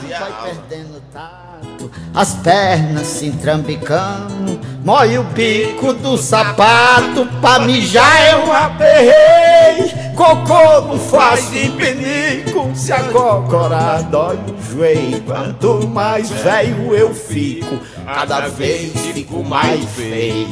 As 2.13 2.36
pernas 2.36 3.08
se 3.08 3.26
entrambicando, 3.26 4.60
mói 4.86 5.18
o 5.18 5.24
bico 5.24 5.94
do 5.94 6.16
sapato, 6.18 7.26
pra 7.42 7.60
mijar 7.60 8.32
eu 8.32 8.54
aperrei. 8.54 9.92
Cocô 10.16 10.82
não 10.88 11.00
faz 11.00 11.50
de 11.50 11.70
penico, 11.72 12.72
se 12.76 12.94
a 12.94 13.04
cocora 13.06 14.04
dói 14.04 14.38
no 14.48 14.62
joelho. 14.62 15.22
Quanto 15.24 15.88
mais 15.88 16.30
velho 16.30 16.96
eu 16.96 17.13
fico, 17.13 17.80
cada 18.06 18.48
vez 18.48 18.92
fico 19.13 19.44
mais 19.44 19.84
feio. 19.86 20.48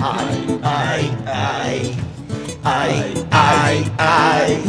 Ai, 0.00 0.58
ai, 0.62 1.10
ai, 1.26 1.96
ai, 2.64 3.14
ai, 3.30 3.92
ai. 3.98 4.62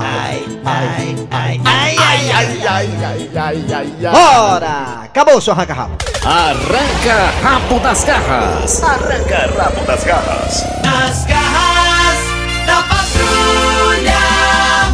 Ai, 0.00 0.44
ai, 0.64 1.26
ai, 1.30 1.60
ai, 1.64 1.96
ai, 1.98 2.30
ai, 2.32 2.66
ai, 2.66 2.88
ai, 3.04 3.30
ai, 3.34 3.64
ai, 3.74 4.06
ai. 4.06 4.12
Bora! 4.12 5.02
Acabou 5.04 5.36
o 5.36 5.40
seu 5.40 5.52
arranca-rabo. 5.52 5.96
Arranca 6.24 7.32
rabo 7.42 7.80
das 7.80 8.04
garras. 8.04 8.82
Arranca 8.82 9.50
rabo 9.56 9.84
das 9.86 10.04
garras. 10.04 10.64
Nas 10.84 11.24
garras 11.24 12.18
da 12.66 12.82
patrulha. 12.82 14.18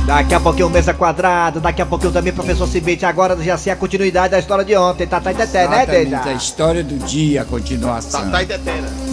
Daqui 0.07 0.35
a 0.35 0.41
pouquinho 0.41 0.71
mesa 0.71 0.95
quadrada, 0.95 1.61
daqui 1.61 1.83
a 1.83 1.87
pouquinho 1.87 2.13
também 2.13 2.33
professor 2.33 2.67
Cibite. 2.67 3.05
Agora 3.05 3.37
já 3.43 3.57
sei 3.59 3.73
a 3.73 3.77
continuidade 3.77 4.31
da 4.31 4.39
história 4.39 4.65
de 4.65 4.77
ontem. 4.77 5.07
Tá, 5.07 5.21
tá, 5.21 5.33
tá, 5.33 5.47
tá, 5.47 5.53
né, 5.69 5.83
Exatamente, 5.83 6.11
Deja? 6.11 6.25
a 6.25 6.33
história 6.33 6.83
do 6.83 6.97
dia, 7.07 7.43
a 7.43 7.45
continuação. 7.45 8.31
Tá, 8.31 8.39
tá, 8.39 8.45
tetera. 8.47 9.04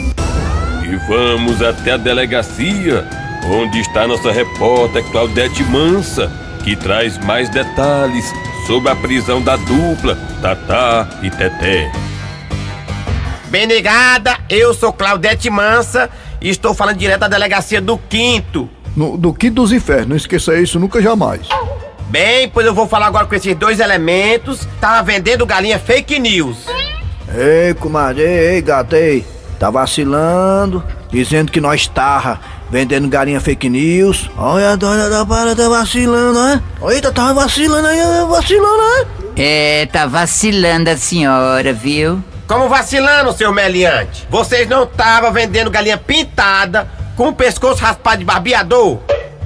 E 0.91 0.95
vamos 1.08 1.62
até 1.62 1.91
a 1.91 1.97
delegacia, 1.97 3.08
onde 3.45 3.80
está 3.80 4.06
nossa 4.06 4.30
repórter 4.32 5.01
Claudete 5.06 5.63
Mansa, 5.63 6.30
que 6.65 6.75
traz 6.75 7.17
mais 7.19 7.47
detalhes 7.49 8.25
sobre 8.67 8.91
a 8.91 8.95
prisão 8.95 9.41
da 9.41 9.56
dupla 9.56 10.17
Tatá 10.41 11.08
e 11.23 11.30
Teté. 11.30 11.89
Bem 13.49 13.65
negada, 13.65 14.38
eu 14.49 14.73
sou 14.73 14.91
Claudete 14.91 15.49
Mansa 15.49 16.10
e 16.41 16.49
estou 16.49 16.73
falando 16.73 16.97
direto 16.97 17.21
da 17.21 17.27
delegacia 17.30 17.80
do 17.80 17.97
Quinto. 17.97 18.69
No- 18.95 19.15
do 19.17 19.34
quinto 19.34 19.56
dos 19.56 19.71
infernos, 19.71 20.08
não 20.10 20.15
esqueça 20.17 20.60
isso 20.60 20.77
nunca 20.77 21.01
jamais. 21.01 21.47
Bem, 22.10 22.49
pois 22.49 22.65
eu 22.65 22.73
vou 22.73 22.86
falar 22.89 23.08
agora 23.08 23.25
com 23.25 23.34
esses 23.36 23.56
dois 23.56 23.80
elementos. 23.80 24.67
Tava 24.82 25.01
vendendo 25.04 25.45
galinha 25.45 25.80
fake 25.80 26.19
news. 26.19 26.65
Ei, 27.34 27.73
comadre, 27.75 28.21
ei, 28.23 28.56
ei, 28.56 28.62
gato, 28.62 28.93
ei. 28.97 29.25
Tá 29.62 29.69
vacilando, 29.69 30.84
dizendo 31.12 31.52
que 31.52 31.62
nós 31.62 31.86
tarra 31.86 32.39
vendendo 32.71 33.08
galinha 33.08 33.39
fake 33.39 33.69
news. 33.69 34.28
Olha 34.36 34.71
a 34.71 34.76
dona 34.76 35.08
da 35.08 35.24
para 35.24 35.56
tá 35.56 35.69
vacilando, 35.69 36.41
né? 36.41 36.63
Eita, 36.89 37.12
tá 37.12 37.32
vacilando 37.32 37.88
aí, 37.88 38.00
vacilando, 38.28 38.78
né? 38.78 39.06
É, 39.36 39.86
tá 39.86 40.08
vacilando 40.08 40.89
a 40.89 40.97
senhora, 40.97 41.71
viu? 41.74 42.24
Como 42.47 42.67
vacilando, 42.69 43.34
seu 43.34 43.54
meliante? 43.54 44.26
Vocês 44.32 44.67
não 44.67 44.86
estavam 44.86 45.32
vendendo 45.32 45.69
galinha 45.69 45.95
pintada 45.95 46.89
com 47.15 47.28
o 47.28 47.34
pescoço 47.34 47.84
raspado 47.84 48.17
de 48.17 48.26
barbeador? 48.26 48.97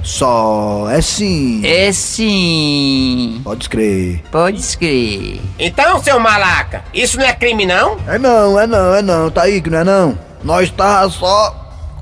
Só, 0.06 0.88
é 0.88 1.02
sim. 1.02 1.66
É 1.66 1.90
sim. 1.90 3.40
Pode 3.42 3.68
crer. 3.68 4.22
Pode 4.30 4.60
escrever. 4.60 5.40
Então, 5.58 6.00
seu 6.00 6.20
malaca, 6.20 6.84
isso 6.94 7.18
não 7.18 7.26
é 7.26 7.32
crime 7.32 7.66
não? 7.66 7.98
É 8.06 8.16
não, 8.16 8.58
é 8.58 8.68
não, 8.68 8.94
é 8.94 9.02
não, 9.02 9.28
tá 9.28 9.42
aí 9.42 9.60
que 9.60 9.68
não 9.68 9.78
é 9.78 9.84
não. 9.84 10.16
Nós 10.44 10.70
tá 10.70 11.10
só 11.10 11.52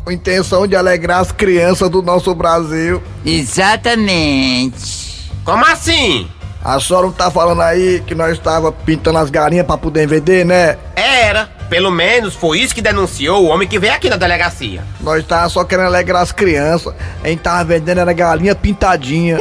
com 0.04 0.12
intenção 0.12 0.66
de 0.66 0.76
alegrar 0.76 1.20
as 1.20 1.32
crianças 1.32 1.88
do 1.88 2.02
nosso 2.02 2.34
Brasil. 2.34 3.02
Exatamente. 3.24 5.30
Como 5.42 5.64
assim? 5.64 6.28
A 6.62 6.78
senhora 6.78 7.06
não 7.06 7.12
tá 7.12 7.30
falando 7.30 7.62
aí 7.62 8.02
que 8.06 8.14
nós 8.14 8.38
tava 8.38 8.70
pintando 8.70 9.18
as 9.18 9.30
galinhas 9.30 9.66
pra 9.66 9.78
poder 9.78 10.06
vender, 10.06 10.44
né? 10.44 10.76
Era. 10.94 11.48
Pelo 11.74 11.90
menos 11.90 12.36
foi 12.36 12.60
isso 12.60 12.72
que 12.72 12.80
denunciou 12.80 13.42
o 13.42 13.48
homem 13.48 13.66
que 13.66 13.80
veio 13.80 13.92
aqui 13.92 14.08
na 14.08 14.14
delegacia. 14.14 14.84
Nós 15.00 15.26
tava 15.26 15.48
só 15.48 15.64
querendo 15.64 15.86
alegrar 15.86 16.22
as 16.22 16.30
crianças. 16.30 16.94
A 17.20 17.26
gente 17.26 17.40
tava 17.40 17.64
vendendo 17.64 17.98
era 17.98 18.12
galinha 18.12 18.54
pintadinha. 18.54 19.38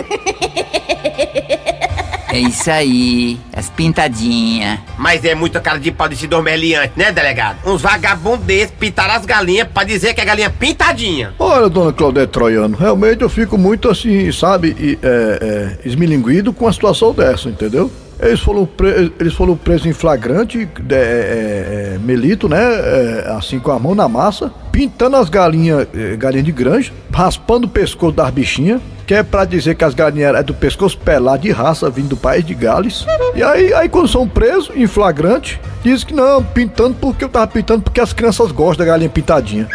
É 2.33 2.39
isso 2.39 2.71
aí, 2.71 3.39
as 3.55 3.69
pintadinhas. 3.69 4.79
Mas 4.97 5.23
é 5.23 5.35
muita 5.35 5.61
cara 5.61 5.77
de 5.77 5.91
pau 5.91 6.09
desse 6.09 6.25
dormeliante, 6.25 6.93
né, 6.95 7.11
delegado? 7.11 7.57
Uns 7.63 7.79
vagabundos 7.79 8.43
desses 8.47 8.71
pintaram 8.71 9.13
as 9.13 9.23
galinhas 9.23 9.67
pra 9.67 9.83
dizer 9.83 10.15
que 10.15 10.21
é 10.21 10.25
galinha 10.25 10.49
pintadinha. 10.49 11.35
Olha, 11.37 11.69
dona 11.69 11.93
Claudete 11.93 12.31
Troiano, 12.31 12.75
realmente 12.75 13.21
eu 13.21 13.29
fico 13.29 13.55
muito 13.55 13.87
assim, 13.87 14.31
sabe, 14.31 14.75
e, 14.79 14.97
é, 15.03 15.77
é, 15.83 15.87
esmilinguido 15.87 16.51
com 16.51 16.67
a 16.67 16.73
situação 16.73 17.13
dessa, 17.13 17.47
entendeu? 17.49 17.91
Eles 18.23 18.39
foram, 18.39 18.65
pre- 18.65 19.11
eles 19.19 19.33
foram 19.33 19.55
presos 19.55 19.85
em 19.85 19.93
flagrante, 19.93 20.67
é, 20.89 20.95
é, 20.95 21.95
é, 21.95 21.97
Melito, 21.99 22.47
né? 22.47 22.57
é, 22.61 23.33
assim 23.35 23.59
com 23.59 23.71
a 23.71 23.79
mão 23.79 23.93
na 23.93 24.07
massa, 24.07 24.51
pintando 24.71 25.15
as 25.17 25.29
galinhas, 25.29 25.87
é, 25.95 26.15
galinhas 26.15 26.45
de 26.45 26.51
granja, 26.51 26.91
raspando 27.11 27.67
o 27.67 27.69
pescoço 27.69 28.13
das 28.15 28.29
bichinhas, 28.29 28.81
que 29.05 29.13
é 29.13 29.21
pra 29.21 29.43
dizer 29.43 29.75
que 29.75 29.83
as 29.83 29.93
galinhas 29.93 30.33
é 30.35 30.41
do 30.43 30.53
pescoço 30.53 30.97
pelado 30.97 31.41
de 31.43 31.51
raça, 31.51 31.89
vindo 31.89 32.09
do 32.09 32.17
país 32.17 32.45
de 32.45 32.53
Gales. 32.53 33.05
E 33.35 33.43
aí, 33.43 33.73
aí 33.73 33.89
quando 33.89 34.07
são 34.07 34.25
presos 34.27 34.71
em 34.75 34.87
flagrante, 34.87 35.59
diz 35.83 36.05
que 36.05 36.13
não, 36.13 36.41
pintando 36.41 36.95
porque 36.95 37.25
eu 37.25 37.29
tava 37.29 37.47
pintando 37.47 37.81
porque 37.81 37.99
as 37.99 38.13
crianças 38.13 38.51
gostam 38.53 38.85
da 38.85 38.91
galinha 38.93 39.09
pintadinha. 39.09 39.67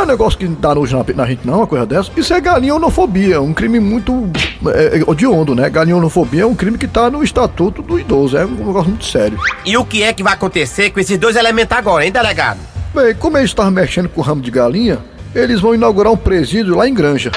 Não 0.00 0.04
é 0.04 0.08
um 0.08 0.12
negócio 0.12 0.38
que 0.38 0.46
dá 0.46 0.74
nojo 0.74 0.96
na, 0.96 1.04
na 1.14 1.26
gente, 1.26 1.46
não, 1.46 1.58
uma 1.58 1.66
coisa 1.66 1.84
dessa. 1.84 2.10
Isso 2.16 2.32
é 2.32 2.40
galinhonofobia, 2.40 3.42
um 3.42 3.52
crime 3.52 3.78
muito 3.78 4.30
é, 4.68 4.98
é, 4.98 5.02
odiondo, 5.06 5.54
né? 5.54 5.68
Galinhonofobia 5.68 6.42
é 6.44 6.46
um 6.46 6.54
crime 6.54 6.78
que 6.78 6.88
tá 6.88 7.10
no 7.10 7.22
estatuto 7.22 7.82
do 7.82 8.00
idoso, 8.00 8.34
é 8.38 8.46
um 8.46 8.48
negócio 8.48 8.88
muito 8.88 9.04
sério. 9.04 9.38
E 9.62 9.76
o 9.76 9.84
que 9.84 10.02
é 10.02 10.14
que 10.14 10.22
vai 10.22 10.32
acontecer 10.32 10.88
com 10.88 11.00
esses 11.00 11.18
dois 11.18 11.36
elementos 11.36 11.76
agora, 11.76 12.06
hein, 12.06 12.10
delegado? 12.10 12.58
Bem, 12.94 13.14
como 13.14 13.36
eles 13.36 13.50
estavam 13.50 13.72
mexendo 13.72 14.08
com 14.08 14.22
o 14.22 14.24
ramo 14.24 14.40
de 14.40 14.50
galinha, 14.50 15.00
eles 15.34 15.60
vão 15.60 15.74
inaugurar 15.74 16.10
um 16.10 16.16
presídio 16.16 16.74
lá 16.74 16.88
em 16.88 16.94
Granja. 16.94 17.30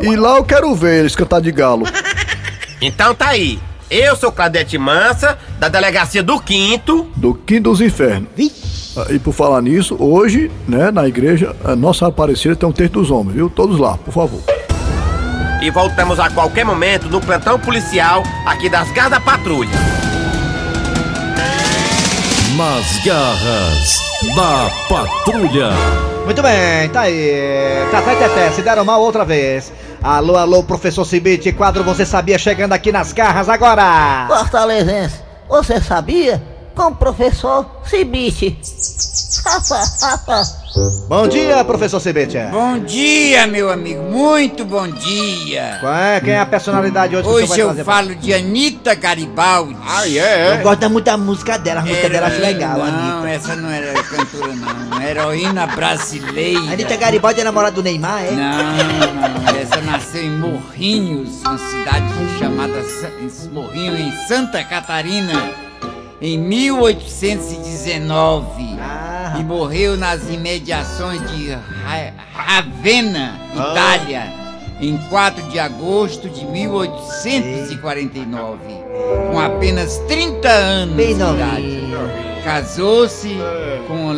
E 0.00 0.14
lá 0.14 0.36
eu 0.36 0.44
quero 0.44 0.72
ver 0.76 1.00
eles 1.00 1.16
cantar 1.16 1.40
de 1.40 1.50
galo. 1.50 1.86
Então 2.80 3.16
tá 3.16 3.30
aí. 3.30 3.58
Eu 3.90 4.14
sou 4.14 4.30
Cladete 4.30 4.78
Mansa, 4.78 5.36
da 5.58 5.68
delegacia 5.68 6.22
do 6.22 6.38
Quinto. 6.38 7.10
Do 7.16 7.34
Quinto 7.34 7.70
dos 7.70 7.80
Infernos. 7.80 8.28
Ah, 8.38 8.42
E 9.08 9.18
por 9.18 9.32
falar 9.32 9.62
nisso, 9.62 9.96
hoje, 9.98 10.50
né, 10.66 10.90
na 10.90 11.06
igreja, 11.06 11.54
a 11.64 11.76
nossa 11.76 12.08
Aparecida 12.08 12.56
tem 12.56 12.68
um 12.68 12.72
texto 12.72 12.94
dos 12.94 13.10
homens, 13.10 13.34
viu? 13.34 13.48
Todos 13.48 13.78
lá, 13.78 13.96
por 13.96 14.12
favor. 14.12 14.40
E 15.62 15.70
voltamos 15.70 16.18
a 16.18 16.30
qualquer 16.30 16.64
momento 16.64 17.08
no 17.08 17.20
plantão 17.20 17.58
policial 17.58 18.22
aqui 18.46 18.68
das 18.68 18.90
Garras 18.92 19.12
da 19.12 19.20
Patrulha. 19.20 19.70
Nas 22.56 23.04
garras 23.04 24.02
da 24.34 24.70
patrulha. 24.88 25.70
Muito 26.24 26.42
bem, 26.42 26.88
tá 26.90 27.02
aí. 27.02 27.86
Tatá 27.90 28.12
e 28.12 28.16
Teté, 28.16 28.50
se 28.50 28.60
deram 28.60 28.84
mal 28.84 29.00
outra 29.00 29.24
vez. 29.24 29.72
Alô, 30.02 30.36
alô, 30.36 30.62
professor 30.62 31.04
Cibite, 31.04 31.52
quadro 31.52 31.82
Você 31.84 32.04
Sabia 32.04 32.38
chegando 32.38 32.72
aqui 32.72 32.92
nas 32.92 33.12
garras 33.12 33.48
agora. 33.48 34.26
Fortalezense, 34.28 35.20
você 35.48 35.80
sabia? 35.80 36.42
Com 36.74 36.86
o 36.88 36.94
professor 36.94 37.66
Cibite. 37.84 38.58
Bom 41.08 41.26
dia, 41.26 41.64
professor 41.64 41.98
Cibite. 42.00 42.38
Bom 42.52 42.78
dia, 42.78 43.46
meu 43.46 43.70
amigo. 43.70 44.02
Muito 44.04 44.64
bom 44.64 44.86
dia. 44.88 45.78
Qual 45.80 45.92
é? 45.94 46.20
Quem 46.20 46.34
é 46.34 46.38
a 46.38 46.46
personalidade 46.46 47.16
hoje 47.16 47.26
que 47.28 47.34
Hoje 47.34 47.46
vai 47.48 47.60
eu 47.60 47.74
pra- 47.74 47.84
falo 47.84 48.14
de 48.14 48.32
Anitta 48.32 48.94
Garibaldi. 48.94 49.76
Ah, 49.84 50.06
Eu 50.06 50.62
gosto 50.62 50.88
muito 50.88 51.06
da 51.06 51.16
música 51.16 51.58
dela, 51.58 51.80
a 51.80 51.84
música 51.84 52.08
dela 52.08 52.28
eu 52.28 52.32
acho 52.32 52.40
legal, 52.40 52.78
Não, 52.78 52.84
Anitta. 52.84 53.28
essa 53.30 53.56
não 53.56 53.68
era 53.70 53.92
cantora, 54.04 54.52
não. 54.54 55.02
Heroína 55.02 55.66
brasileira. 55.66 56.60
Anitta 56.72 56.96
Garibaldi 56.96 57.40
é 57.40 57.44
namorada 57.44 57.74
do 57.74 57.82
Neymar, 57.82 58.22
é? 58.24 58.30
Não, 58.30 59.42
não. 59.42 59.56
Essa 59.60 59.80
nasceu 59.80 60.22
em 60.22 60.38
Morrinhos, 60.38 61.40
uma 61.42 61.58
cidade 61.58 62.06
chamada 62.38 62.80
Sa- 62.84 63.10
em 63.20 63.28
Morrinho, 63.52 63.96
em 63.98 64.12
Santa 64.28 64.62
Catarina, 64.62 65.50
em 66.20 66.36
1819. 66.38 68.78
E 69.38 69.44
morreu 69.44 69.96
nas 69.96 70.28
imediações 70.28 71.20
de 71.30 71.52
Ra- 71.52 72.12
Ravenna, 72.32 73.38
Ah. 73.56 73.70
Itália, 73.70 74.24
em 74.80 74.96
4 75.08 75.42
de 75.50 75.58
agosto 75.58 76.28
de 76.28 76.44
1849. 76.46 78.58
Com 79.30 79.38
apenas 79.38 79.98
30 80.08 80.48
anos 80.48 80.96
Bem 80.96 81.14
de 81.14 81.22
idade. 81.22 81.80
Casou-se 82.44 83.32
É. 83.40 83.80
com, 83.86 83.96
com 83.96 84.12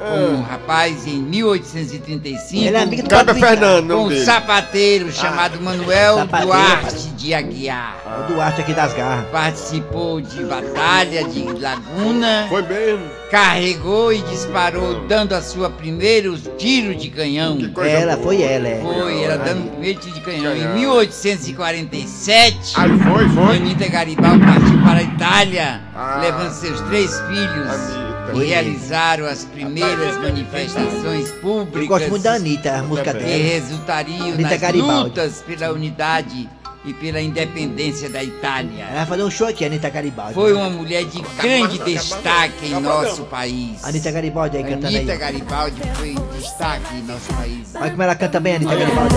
um 0.00 0.42
rapaz 0.42 1.06
em 1.06 1.18
1835. 1.20 2.64
Ele 2.64 2.76
é 2.76 2.82
amigo 2.82 3.02
do 3.02 3.08
com 3.08 3.34
Fernando, 3.34 3.86
nome 3.86 4.02
um 4.04 4.08
dele. 4.08 4.24
sapateiro 4.24 5.12
chamado 5.12 5.60
Manuel 5.60 6.16
sapateiro. 6.16 6.46
Duarte 6.52 7.08
de 7.16 7.34
Aguiar. 7.34 7.96
O 8.20 8.32
Duarte 8.32 8.60
aqui 8.60 8.72
das 8.72 8.94
garras. 8.94 9.26
Participou 9.30 10.20
de 10.20 10.44
batalha 10.44 11.24
de 11.24 11.42
Laguna. 11.44 12.46
Foi 12.48 12.62
mesmo. 12.62 13.04
Carregou 13.30 14.12
e 14.12 14.22
disparou, 14.22 15.06
dando 15.06 15.34
a 15.34 15.42
sua 15.42 15.68
primeiro 15.68 16.38
tiro 16.56 16.94
de 16.94 17.10
canhão. 17.10 17.58
coisa 17.74 17.90
Ela, 17.90 18.16
foi 18.16 18.40
ela, 18.42 18.66
é. 18.68 18.80
Foi, 18.80 19.22
ela 19.22 19.36
dando 19.36 19.66
o 19.66 19.70
primeiro 19.70 20.00
tiro 20.00 20.14
de 20.14 20.20
canhão. 20.22 20.56
Em 20.56 20.66
1847, 20.74 22.72
Aí 22.76 22.88
foi, 23.00 23.28
foi. 23.28 23.56
Anitta 23.56 23.88
Garibaldi 23.88 24.44
partiu 24.46 24.82
para 24.82 24.98
a 24.98 25.02
Itália, 25.02 25.80
Ah. 25.94 26.20
levando 26.22 26.52
seus 26.52 26.80
três 26.82 27.20
filhos. 27.20 27.68
Anitta. 27.68 28.07
Realizaram 28.34 29.26
as 29.26 29.44
primeiras 29.44 30.16
manifestações 30.18 31.30
públicas. 31.32 31.82
Eu 31.82 31.88
gosto 31.88 32.10
muito 32.10 32.22
da 32.22 32.34
Anitta, 32.34 32.76
a 32.78 32.82
música 32.82 33.12
que 33.12 33.24
dela. 33.24 33.42
resultariam 33.42 34.26
Anitta 34.28 34.42
nas 34.50 34.60
Garibaldi. 34.60 35.04
lutas 35.04 35.42
pela 35.46 35.72
unidade 35.72 36.48
e 36.84 36.94
pela 36.94 37.20
independência 37.20 38.08
da 38.08 38.22
Itália. 38.22 38.84
Ela 38.84 38.96
vai 38.98 39.06
fazer 39.06 39.22
um 39.24 39.30
show 39.30 39.46
aqui, 39.46 39.64
Anitta 39.64 39.90
Garibaldi. 39.90 40.34
Foi 40.34 40.52
uma 40.52 40.70
mulher 40.70 41.04
de 41.04 41.20
grande 41.40 41.78
destaque 41.78 42.66
em 42.66 42.80
nosso 42.80 43.24
país. 43.24 43.84
Anitta 43.84 44.10
Garibaldi 44.10 44.56
aí 44.58 44.64
cantando 44.64 44.86
Anitta 44.96 45.12
aí. 45.12 45.18
Garibaldi 45.18 45.82
foi 45.94 46.14
destaque 46.38 46.94
em 46.96 47.02
nosso 47.02 47.32
país. 47.34 47.68
Olha 47.74 47.90
como 47.90 48.02
ela 48.02 48.14
canta 48.14 48.40
bem, 48.40 48.56
Anitta 48.56 48.76
Garibaldi. 48.76 49.14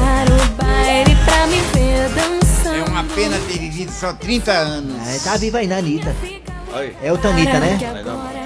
É 2.74 2.84
uma 2.90 3.04
pena 3.04 3.38
ter 3.48 3.60
vivido 3.60 3.92
só 3.92 4.14
30 4.14 4.52
anos. 4.52 5.08
É, 5.08 5.20
tá 5.20 5.38
viva 5.38 5.60
aí, 5.60 5.68
né, 5.68 5.78
Anitta? 5.78 6.16
Aí. 6.74 6.96
É 7.02 7.12
outra 7.12 7.30
Anitta, 7.32 7.60
né? 7.60 7.78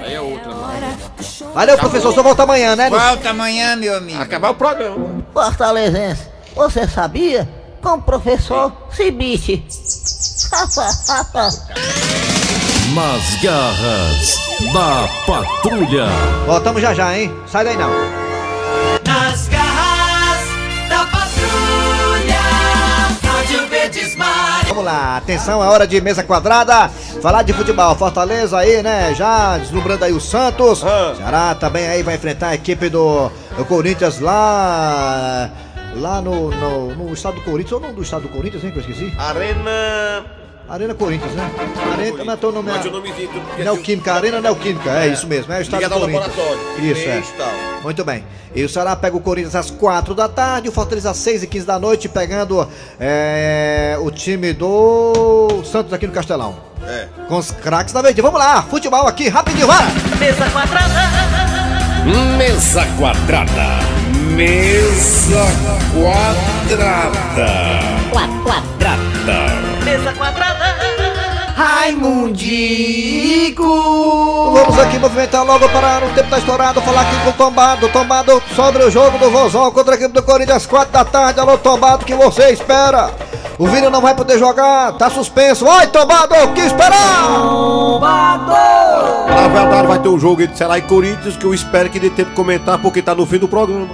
Aí 0.04 0.14
é 0.14 0.20
outra. 0.20 0.52
Não. 0.52 1.52
Valeu, 1.54 1.78
professor, 1.78 2.12
só 2.12 2.22
volta 2.22 2.42
amanhã, 2.42 2.76
né? 2.76 2.90
Volta 2.90 3.30
amanhã, 3.30 3.76
meu 3.76 3.96
amigo. 3.96 4.20
Acabar 4.20 4.50
o 4.50 4.54
programa. 4.54 5.24
Fortalezense, 5.32 6.22
você 6.54 6.86
sabia? 6.86 7.48
Com 7.82 7.94
o 7.94 8.02
professor 8.02 8.72
Cibite. 8.90 9.64
Nas 12.94 13.42
garras 13.42 14.38
da 14.72 15.08
patrulha. 15.26 16.06
Voltamos 16.46 16.80
já 16.80 16.94
já, 16.94 17.16
hein? 17.16 17.32
Sai 17.46 17.64
daí 17.64 17.76
não. 17.76 17.90
Nas 19.04 19.45
Vamos 24.76 24.92
lá, 24.92 25.16
atenção, 25.16 25.64
é 25.64 25.68
hora 25.68 25.86
de 25.86 25.98
mesa 26.02 26.22
quadrada. 26.22 26.90
Falar 27.22 27.42
de 27.42 27.54
futebol, 27.54 27.94
Fortaleza 27.94 28.58
aí, 28.58 28.82
né? 28.82 29.14
Já 29.14 29.56
deslumbrando 29.56 30.04
aí 30.04 30.12
o 30.12 30.20
Santos. 30.20 30.84
Ceará 31.16 31.54
também 31.54 31.86
aí 31.88 32.02
vai 32.02 32.16
enfrentar 32.16 32.48
a 32.48 32.54
equipe 32.56 32.90
do, 32.90 33.30
do 33.56 33.64
Corinthians 33.64 34.20
lá. 34.20 35.50
Lá 35.94 36.20
no, 36.20 36.50
no, 36.50 36.94
no 36.94 37.14
estado 37.14 37.36
do 37.36 37.40
Corinthians, 37.40 37.72
ou 37.72 37.80
não 37.80 37.94
do 37.94 38.02
estado 38.02 38.24
do 38.24 38.28
Corinthians, 38.28 38.64
hein, 38.64 38.70
que 38.70 38.76
eu 38.76 38.82
esqueci? 38.82 39.14
Arena. 39.16 40.26
Arena 40.68 40.94
Corinthians, 40.94 41.32
né? 41.32 41.48
Arena, 41.92 42.24
mas 42.24 42.40
tô 42.40 42.50
no 42.50 42.60
meu. 42.62 42.74
Mas 42.74 42.84
o 42.86 42.90
nomezinho 42.90 43.28
tudo 43.28 43.40
porque 43.46 43.62
Neoquímica, 43.62 44.12
Arena 44.14 44.40
Neoquímica, 44.40 44.90
é, 44.90 45.06
É. 45.06 45.12
isso 45.12 45.26
mesmo, 45.26 45.52
é 45.52 45.58
o 45.58 45.62
estado 45.62 45.82
do 45.84 45.90
Corinthians. 45.90 46.26
laboratório. 46.36 46.84
Isso, 46.90 47.08
é. 47.08 47.22
Tal. 47.38 47.48
Muito 47.84 48.04
bem. 48.04 48.24
E 48.54 48.64
o 48.64 48.68
Ceará 48.68 48.96
pega 48.96 49.16
o 49.16 49.20
Corinthians 49.20 49.54
às 49.54 49.70
4 49.70 50.12
da 50.14 50.28
tarde, 50.28 50.68
o 50.68 50.72
Fortaleza 50.72 51.10
às 51.10 51.16
6 51.18 51.44
e 51.44 51.46
15 51.46 51.66
da 51.66 51.78
noite, 51.78 52.08
pegando 52.08 52.68
é, 52.98 53.96
o 54.00 54.10
time 54.10 54.52
do 54.52 55.62
Santos 55.64 55.92
aqui 55.92 56.06
no 56.06 56.12
Castelão. 56.12 56.56
É. 56.84 57.06
Com 57.28 57.36
os 57.38 57.50
craques 57.52 57.92
da 57.94 58.02
verde. 58.02 58.20
Vamos 58.20 58.40
lá, 58.40 58.62
futebol 58.62 59.06
aqui, 59.06 59.28
rapidinho, 59.28 59.66
vai! 59.68 59.84
Mesa 60.18 60.50
quadrada. 60.50 60.94
Mesa 62.36 62.84
quadrada. 62.98 63.78
Mesa 64.34 65.46
quadrada. 65.94 67.46
Quadrada. 68.12 69.65
Mesa 69.86 70.12
quadrada. 70.14 70.64
Raimundico! 71.54 73.62
Vamos 74.52 74.76
aqui 74.80 74.98
movimentar 74.98 75.46
logo 75.46 75.68
para 75.68 76.04
o 76.04 76.08
tempo 76.10 76.28
tá 76.28 76.38
estourado, 76.38 76.82
falar 76.82 77.02
aqui 77.02 77.14
com 77.22 77.30
o 77.30 77.32
Tombado, 77.34 77.88
Tombado 77.90 78.42
sobre 78.56 78.82
o 78.82 78.90
jogo 78.90 79.16
do 79.16 79.30
Vozão 79.30 79.70
contra 79.70 79.94
a 79.94 79.96
equipe 79.96 80.12
do 80.12 80.24
Corinthians, 80.24 80.66
4 80.66 80.92
da 80.92 81.04
tarde, 81.04 81.38
alô 81.38 81.56
Tombado, 81.56 82.04
que 82.04 82.16
você 82.16 82.50
espera? 82.50 83.12
O 83.56 83.68
Vini 83.68 83.88
não 83.88 84.00
vai 84.00 84.12
poder 84.16 84.40
jogar, 84.40 84.94
tá 84.94 85.08
suspenso, 85.08 85.64
vai 85.64 85.86
Tombado, 85.86 86.34
o 86.34 86.52
que 86.52 86.62
esperar? 86.62 87.28
Na 89.28 89.46
verdade, 89.46 89.86
vai 89.86 90.00
ter 90.00 90.08
um 90.08 90.18
jogo 90.18 90.42
entre 90.42 90.56
Ceará 90.56 90.78
e 90.78 90.82
Corinthians 90.82 91.36
que 91.36 91.44
eu 91.44 91.54
espero 91.54 91.88
que 91.88 92.00
dê 92.00 92.10
tempo 92.10 92.30
de 92.30 92.36
comentar 92.36 92.76
porque 92.78 93.00
tá 93.00 93.14
no 93.14 93.24
fim 93.24 93.38
do 93.38 93.46
programa. 93.46 93.90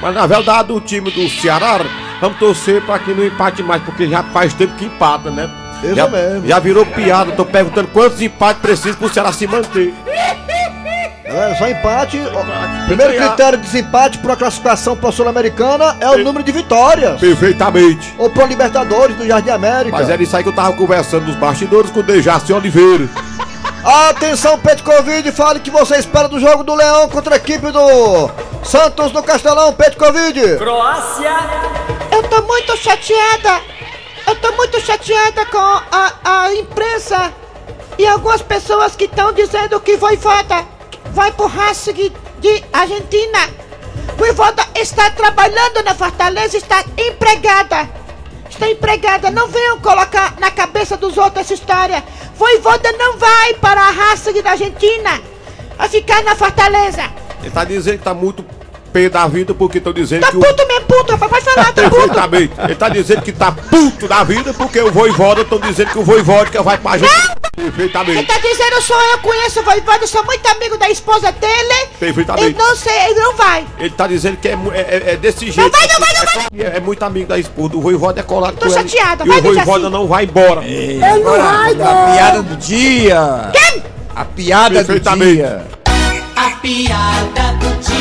Mas 0.00 0.14
na 0.14 0.26
verdade, 0.26 0.72
o 0.72 0.80
time 0.80 1.10
do 1.10 1.28
Ceará, 1.28 1.80
vamos 2.20 2.38
torcer 2.38 2.82
pra 2.82 2.98
que 2.98 3.12
não 3.12 3.24
empate 3.24 3.62
mais, 3.62 3.82
porque 3.82 4.08
já 4.08 4.22
faz 4.22 4.54
tempo 4.54 4.74
que 4.74 4.86
empata, 4.86 5.30
né? 5.30 5.50
Isso 5.82 5.94
já, 5.94 6.08
mesmo. 6.08 6.46
já 6.46 6.58
virou 6.58 6.86
piada, 6.86 7.32
tô 7.32 7.44
perguntando 7.44 7.88
quantos 7.88 8.20
empates 8.22 8.62
precisa 8.62 8.96
pro 8.96 9.12
Ceará 9.12 9.32
se 9.32 9.46
manter. 9.46 9.92
É 10.06 10.46
É, 11.26 11.54
só 11.56 11.68
empate. 11.68 12.18
Ó, 12.32 12.86
Primeiro 12.86 13.14
critério 13.14 13.58
de 13.58 13.64
desempate 13.64 14.18
para 14.18 14.34
a 14.34 14.36
classificação 14.36 14.96
para 14.96 15.08
a 15.08 15.12
Sul-Americana 15.12 15.96
é 16.00 16.08
o 16.10 16.18
número 16.18 16.44
de 16.44 16.52
vitórias. 16.52 17.20
Perfeitamente. 17.20 18.14
Ou 18.16 18.30
pro 18.30 18.46
Libertadores 18.46 19.16
do 19.16 19.26
Jardim 19.26 19.50
América. 19.50 19.96
Mas 19.96 20.08
era 20.08 20.22
isso 20.22 20.36
aí 20.36 20.42
que 20.42 20.48
eu 20.48 20.54
tava 20.54 20.72
conversando 20.72 21.26
nos 21.26 21.36
bastidores 21.36 21.90
com 21.90 22.00
o 22.00 22.02
Dejaci 22.02 22.52
Oliveira. 22.52 23.08
Atenção, 23.86 24.58
Petkovic, 24.58 25.30
fale 25.30 25.60
o 25.60 25.62
que 25.62 25.70
você 25.70 25.96
espera 25.98 26.26
do 26.26 26.40
jogo 26.40 26.64
do 26.64 26.74
Leão 26.74 27.08
contra 27.08 27.34
a 27.34 27.36
equipe 27.36 27.70
do 27.70 28.28
Santos 28.64 29.12
no 29.12 29.22
Castelão, 29.22 29.72
Petkovic. 29.74 30.56
Croácia. 30.58 31.32
Eu 32.10 32.20
tô 32.24 32.42
muito 32.42 32.76
chateada. 32.76 33.60
Eu 34.26 34.34
tô 34.40 34.50
muito 34.56 34.80
chateada 34.80 35.46
com 35.46 35.58
a, 35.58 36.12
a 36.24 36.54
imprensa 36.54 37.32
e 37.96 38.04
algumas 38.08 38.42
pessoas 38.42 38.96
que 38.96 39.04
estão 39.04 39.32
dizendo 39.32 39.78
que 39.78 39.96
Voivoda 39.96 40.66
vai 41.12 41.30
pro 41.30 41.46
Racing 41.46 42.12
de 42.40 42.64
Argentina. 42.72 43.38
Voivoda 44.16 44.64
está 44.74 45.10
trabalhando 45.12 45.84
na 45.84 45.94
Fortaleza, 45.94 46.56
está 46.56 46.82
empregada. 46.98 47.88
Está 48.56 48.70
empregada. 48.70 49.30
Não 49.30 49.48
venham 49.48 49.78
colocar 49.80 50.34
na 50.38 50.50
cabeça 50.50 50.96
dos 50.96 51.16
outros 51.18 51.42
essa 51.44 51.54
história. 51.54 52.02
Voivoda 52.38 52.90
não 52.92 53.18
vai 53.18 53.54
para 53.54 53.80
a 53.82 53.90
Racing 53.90 54.40
da 54.42 54.52
Argentina. 54.52 55.20
Vai 55.76 55.88
ficar 55.90 56.22
na 56.24 56.34
Fortaleza. 56.34 57.02
Ele 57.42 57.50
tá 57.50 57.64
dizendo 57.64 57.98
que 57.98 58.04
tá 58.04 58.14
muito 58.14 58.42
pé 58.92 59.10
da 59.10 59.26
vida 59.26 59.52
porque 59.52 59.76
estão 59.76 59.92
dizendo 59.92 60.22
Tá 60.22 60.30
que 60.30 60.38
o. 60.38 60.40
puto 60.40 60.66
mesmo, 60.66 60.86
puto, 60.86 61.12
rapaz. 61.16 61.44
Pode 61.44 61.54
falar, 61.54 61.72
tá 61.74 61.82
puto. 61.90 61.96
Perfeitamente. 61.96 62.52
Ele 62.58 62.74
tá 62.74 62.88
dizendo 62.88 63.22
que 63.22 63.32
tá 63.32 63.52
puto 63.52 64.08
da 64.08 64.24
vida 64.24 64.54
porque 64.54 64.80
o 64.80 64.90
Voivoda 64.90 65.42
estão 65.42 65.58
dizendo 65.60 65.90
que 65.90 65.98
o 65.98 66.02
Voivoda 66.02 66.62
vai 66.62 66.78
pra 66.78 66.96
gente. 66.96 67.10
Quem 67.10 67.45
Perfeitamente. 67.56 68.24
tá 68.26 68.38
dizendo 68.38 68.82
sou 68.82 69.00
eu, 69.12 69.18
conheço 69.18 69.60
o 69.60 69.62
Voivoda, 69.64 69.98
eu 70.04 70.06
sou 70.08 70.22
muito 70.24 70.46
amigo 70.46 70.76
da 70.76 70.90
esposa 70.90 71.32
dele. 71.32 71.88
Perfeitamente. 71.98 72.58
Eu 72.58 72.66
não 72.66 72.76
sei, 72.76 72.92
ele 73.06 73.14
não 73.20 73.34
vai. 73.34 73.66
Ele 73.78 73.90
tá 73.90 74.06
dizendo 74.06 74.36
que 74.36 74.48
é, 74.48 74.52
é, 74.52 74.56
é- 74.80 75.12
é 75.12 75.16
desse 75.16 75.50
jeito. 75.50 75.70
vai, 75.70 75.88
não 75.88 75.98
vai, 76.00 76.12
não 76.14 76.24
vai! 76.26 76.46
É, 76.58 76.76
é 76.76 76.80
muito 76.80 77.02
amigo 77.02 77.26
da 77.28 77.38
esposa. 77.38 77.74
O 77.76 77.80
Voivoda 77.80 78.20
é 78.20 78.22
colado 78.22 78.54
Tô 78.56 78.66
com 78.66 78.66
ele. 78.66 78.74
chateada, 78.88 79.24
E 79.24 79.28
vai, 79.28 79.38
o 79.38 79.42
Voivoda 79.42 79.78
Dejaci. 79.78 79.92
não 79.92 80.06
vai 80.06 80.24
embora. 80.24 80.60
Agora, 81.14 81.42
a 81.72 82.12
piada 82.12 82.42
do 82.42 82.56
dia. 82.56 83.50
Quem? 83.52 83.82
A 84.14 84.24
piada 84.24 84.68
do 84.82 84.86
Perfeitamente. 84.86 85.36
dia. 85.36 85.66
A 86.36 86.50
piada 86.50 87.52
do 87.58 87.76
dia. 87.80 87.95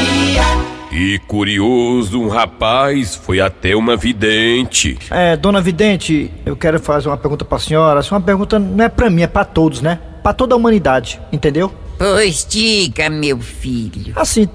E 0.97 1.19
curioso, 1.19 2.21
um 2.21 2.29
rapaz 2.29 3.15
foi 3.15 3.41
até 3.41 3.75
uma 3.75 3.97
vidente. 3.97 4.97
É, 5.11 5.35
dona 5.35 5.59
Vidente, 5.59 6.31
eu 6.45 6.55
quero 6.55 6.79
fazer 6.79 7.09
uma 7.09 7.17
pergunta 7.17 7.43
pra 7.43 7.59
senhora. 7.59 7.99
Essa 7.99 8.15
é 8.15 8.17
uma 8.17 8.23
pergunta 8.23 8.57
não 8.57 8.85
é 8.85 8.87
pra 8.87 9.09
mim, 9.09 9.21
é 9.21 9.27
pra 9.27 9.43
todos, 9.43 9.81
né? 9.81 9.99
Pra 10.23 10.31
toda 10.31 10.55
a 10.55 10.57
humanidade, 10.57 11.19
entendeu? 11.33 11.69
Pois 11.97 12.47
diga, 12.49 13.09
meu 13.09 13.41
filho. 13.41 14.13
Assim, 14.15 14.47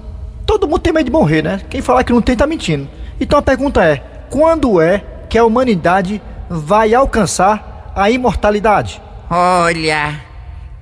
todo 0.43 0.67
mundo 0.67 0.79
tem 0.79 0.91
medo 0.91 1.05
de 1.05 1.11
morrer, 1.11 1.43
né? 1.43 1.61
Quem 1.69 1.79
falar 1.79 2.03
que 2.03 2.11
não 2.11 2.23
tem 2.23 2.35
tá 2.35 2.47
mentindo. 2.47 2.89
Então 3.19 3.37
a 3.37 3.43
pergunta 3.43 3.85
é: 3.85 3.97
quando 4.31 4.81
é 4.81 5.03
que 5.29 5.37
a 5.37 5.45
humanidade 5.45 6.19
vai 6.49 6.91
alcançar 6.95 7.93
a 7.95 8.09
imortalidade? 8.09 8.99
Olha, 9.29 10.19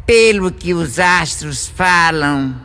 pelo 0.06 0.52
que 0.52 0.74
os 0.74 1.00
astros 1.00 1.68
falam, 1.68 2.56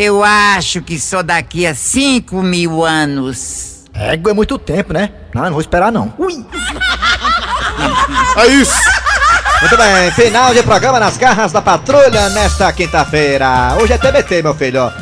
eu 0.00 0.22
acho 0.22 0.80
que 0.82 0.98
só 0.98 1.22
daqui 1.22 1.66
a 1.66 1.74
cinco 1.74 2.42
mil 2.42 2.84
anos. 2.84 3.84
Égua 3.92 4.30
é 4.30 4.34
muito 4.34 4.56
tempo, 4.58 4.92
né? 4.92 5.10
Não, 5.34 5.42
não 5.42 5.50
vou 5.50 5.60
esperar 5.60 5.90
não. 5.90 6.12
Ui! 6.18 6.44
É 8.36 8.46
isso! 8.46 8.78
Muito 9.60 9.76
bem, 9.76 10.10
final 10.12 10.54
de 10.54 10.62
programa 10.62 11.00
nas 11.00 11.16
garras 11.16 11.50
da 11.50 11.60
patrulha 11.60 12.28
nesta 12.30 12.72
quinta-feira. 12.72 13.76
Hoje 13.80 13.92
é 13.92 13.98
TBT, 13.98 14.40
meu 14.42 14.54
filho. 14.54 14.82
ó. 14.82 14.92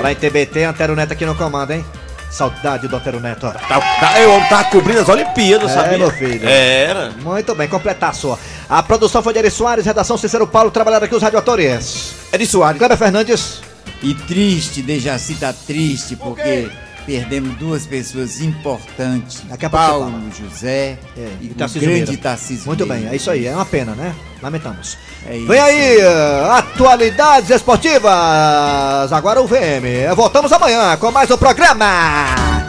Lá 0.00 0.10
em 0.10 0.14
TBT, 0.14 0.64
Antero 0.64 0.96
Neto 0.96 1.12
aqui 1.12 1.26
no 1.26 1.34
comando, 1.34 1.72
hein? 1.72 1.84
Saudade 2.30 2.88
do 2.88 2.96
Antero 2.96 3.20
Neto. 3.20 3.42
Tá, 3.68 3.80
tá, 4.00 4.18
eu 4.20 4.40
tá 4.48 4.64
cobrindo 4.64 5.00
as 5.00 5.08
Olimpíadas, 5.08 5.70
É, 5.70 5.74
sabia? 5.74 5.98
meu 5.98 6.10
filho. 6.10 6.48
Era. 6.48 7.10
Muito 7.22 7.54
bem, 7.54 7.68
completar 7.68 8.14
sua. 8.14 8.38
A 8.70 8.82
produção 8.82 9.22
foi 9.22 9.34
de 9.34 9.38
Eri 9.38 9.50
Soares, 9.50 9.84
redação 9.84 10.16
Cícero 10.16 10.46
Paulo, 10.46 10.70
trabalhando 10.70 11.02
aqui 11.04 11.14
os 11.14 11.22
radioatores. 11.22 12.14
Eri 12.32 12.46
Soares. 12.46 12.78
Kleber 12.78 12.96
Fernandes. 12.96 13.60
E 14.02 14.14
triste, 14.14 14.82
Dejaci 14.82 15.34
tá 15.36 15.52
triste 15.52 16.16
porque 16.16 16.68
perdemos 17.06 17.56
duas 17.56 17.86
pessoas 17.86 18.40
importantes. 18.40 19.42
Daqui 19.48 19.64
a 19.64 19.70
pouco 19.70 19.86
Paulo 19.86 20.10
você 20.10 20.42
José 20.42 20.98
E 21.16 21.46
e 21.46 21.50
o 21.50 21.54
Tarcísio 21.54 21.88
grande 21.88 22.06
Meira. 22.06 22.22
Tarcísio 22.22 22.66
Muito 22.66 22.86
Meira. 22.86 23.02
bem, 23.02 23.12
é 23.12 23.16
isso 23.16 23.30
aí, 23.30 23.46
é 23.46 23.54
uma 23.54 23.64
pena, 23.64 23.94
né? 23.94 24.14
Lamentamos. 24.42 24.98
É. 25.24 25.38
Vem 25.38 25.60
aí, 25.60 25.96
uh, 25.98 26.50
atualidades 26.52 27.48
esportivas. 27.50 29.12
Agora 29.12 29.40
o 29.40 29.46
VM. 29.46 30.14
Voltamos 30.14 30.52
amanhã 30.52 30.96
com 30.96 31.10
mais 31.10 31.30
um 31.30 31.38
programa. 31.38 32.65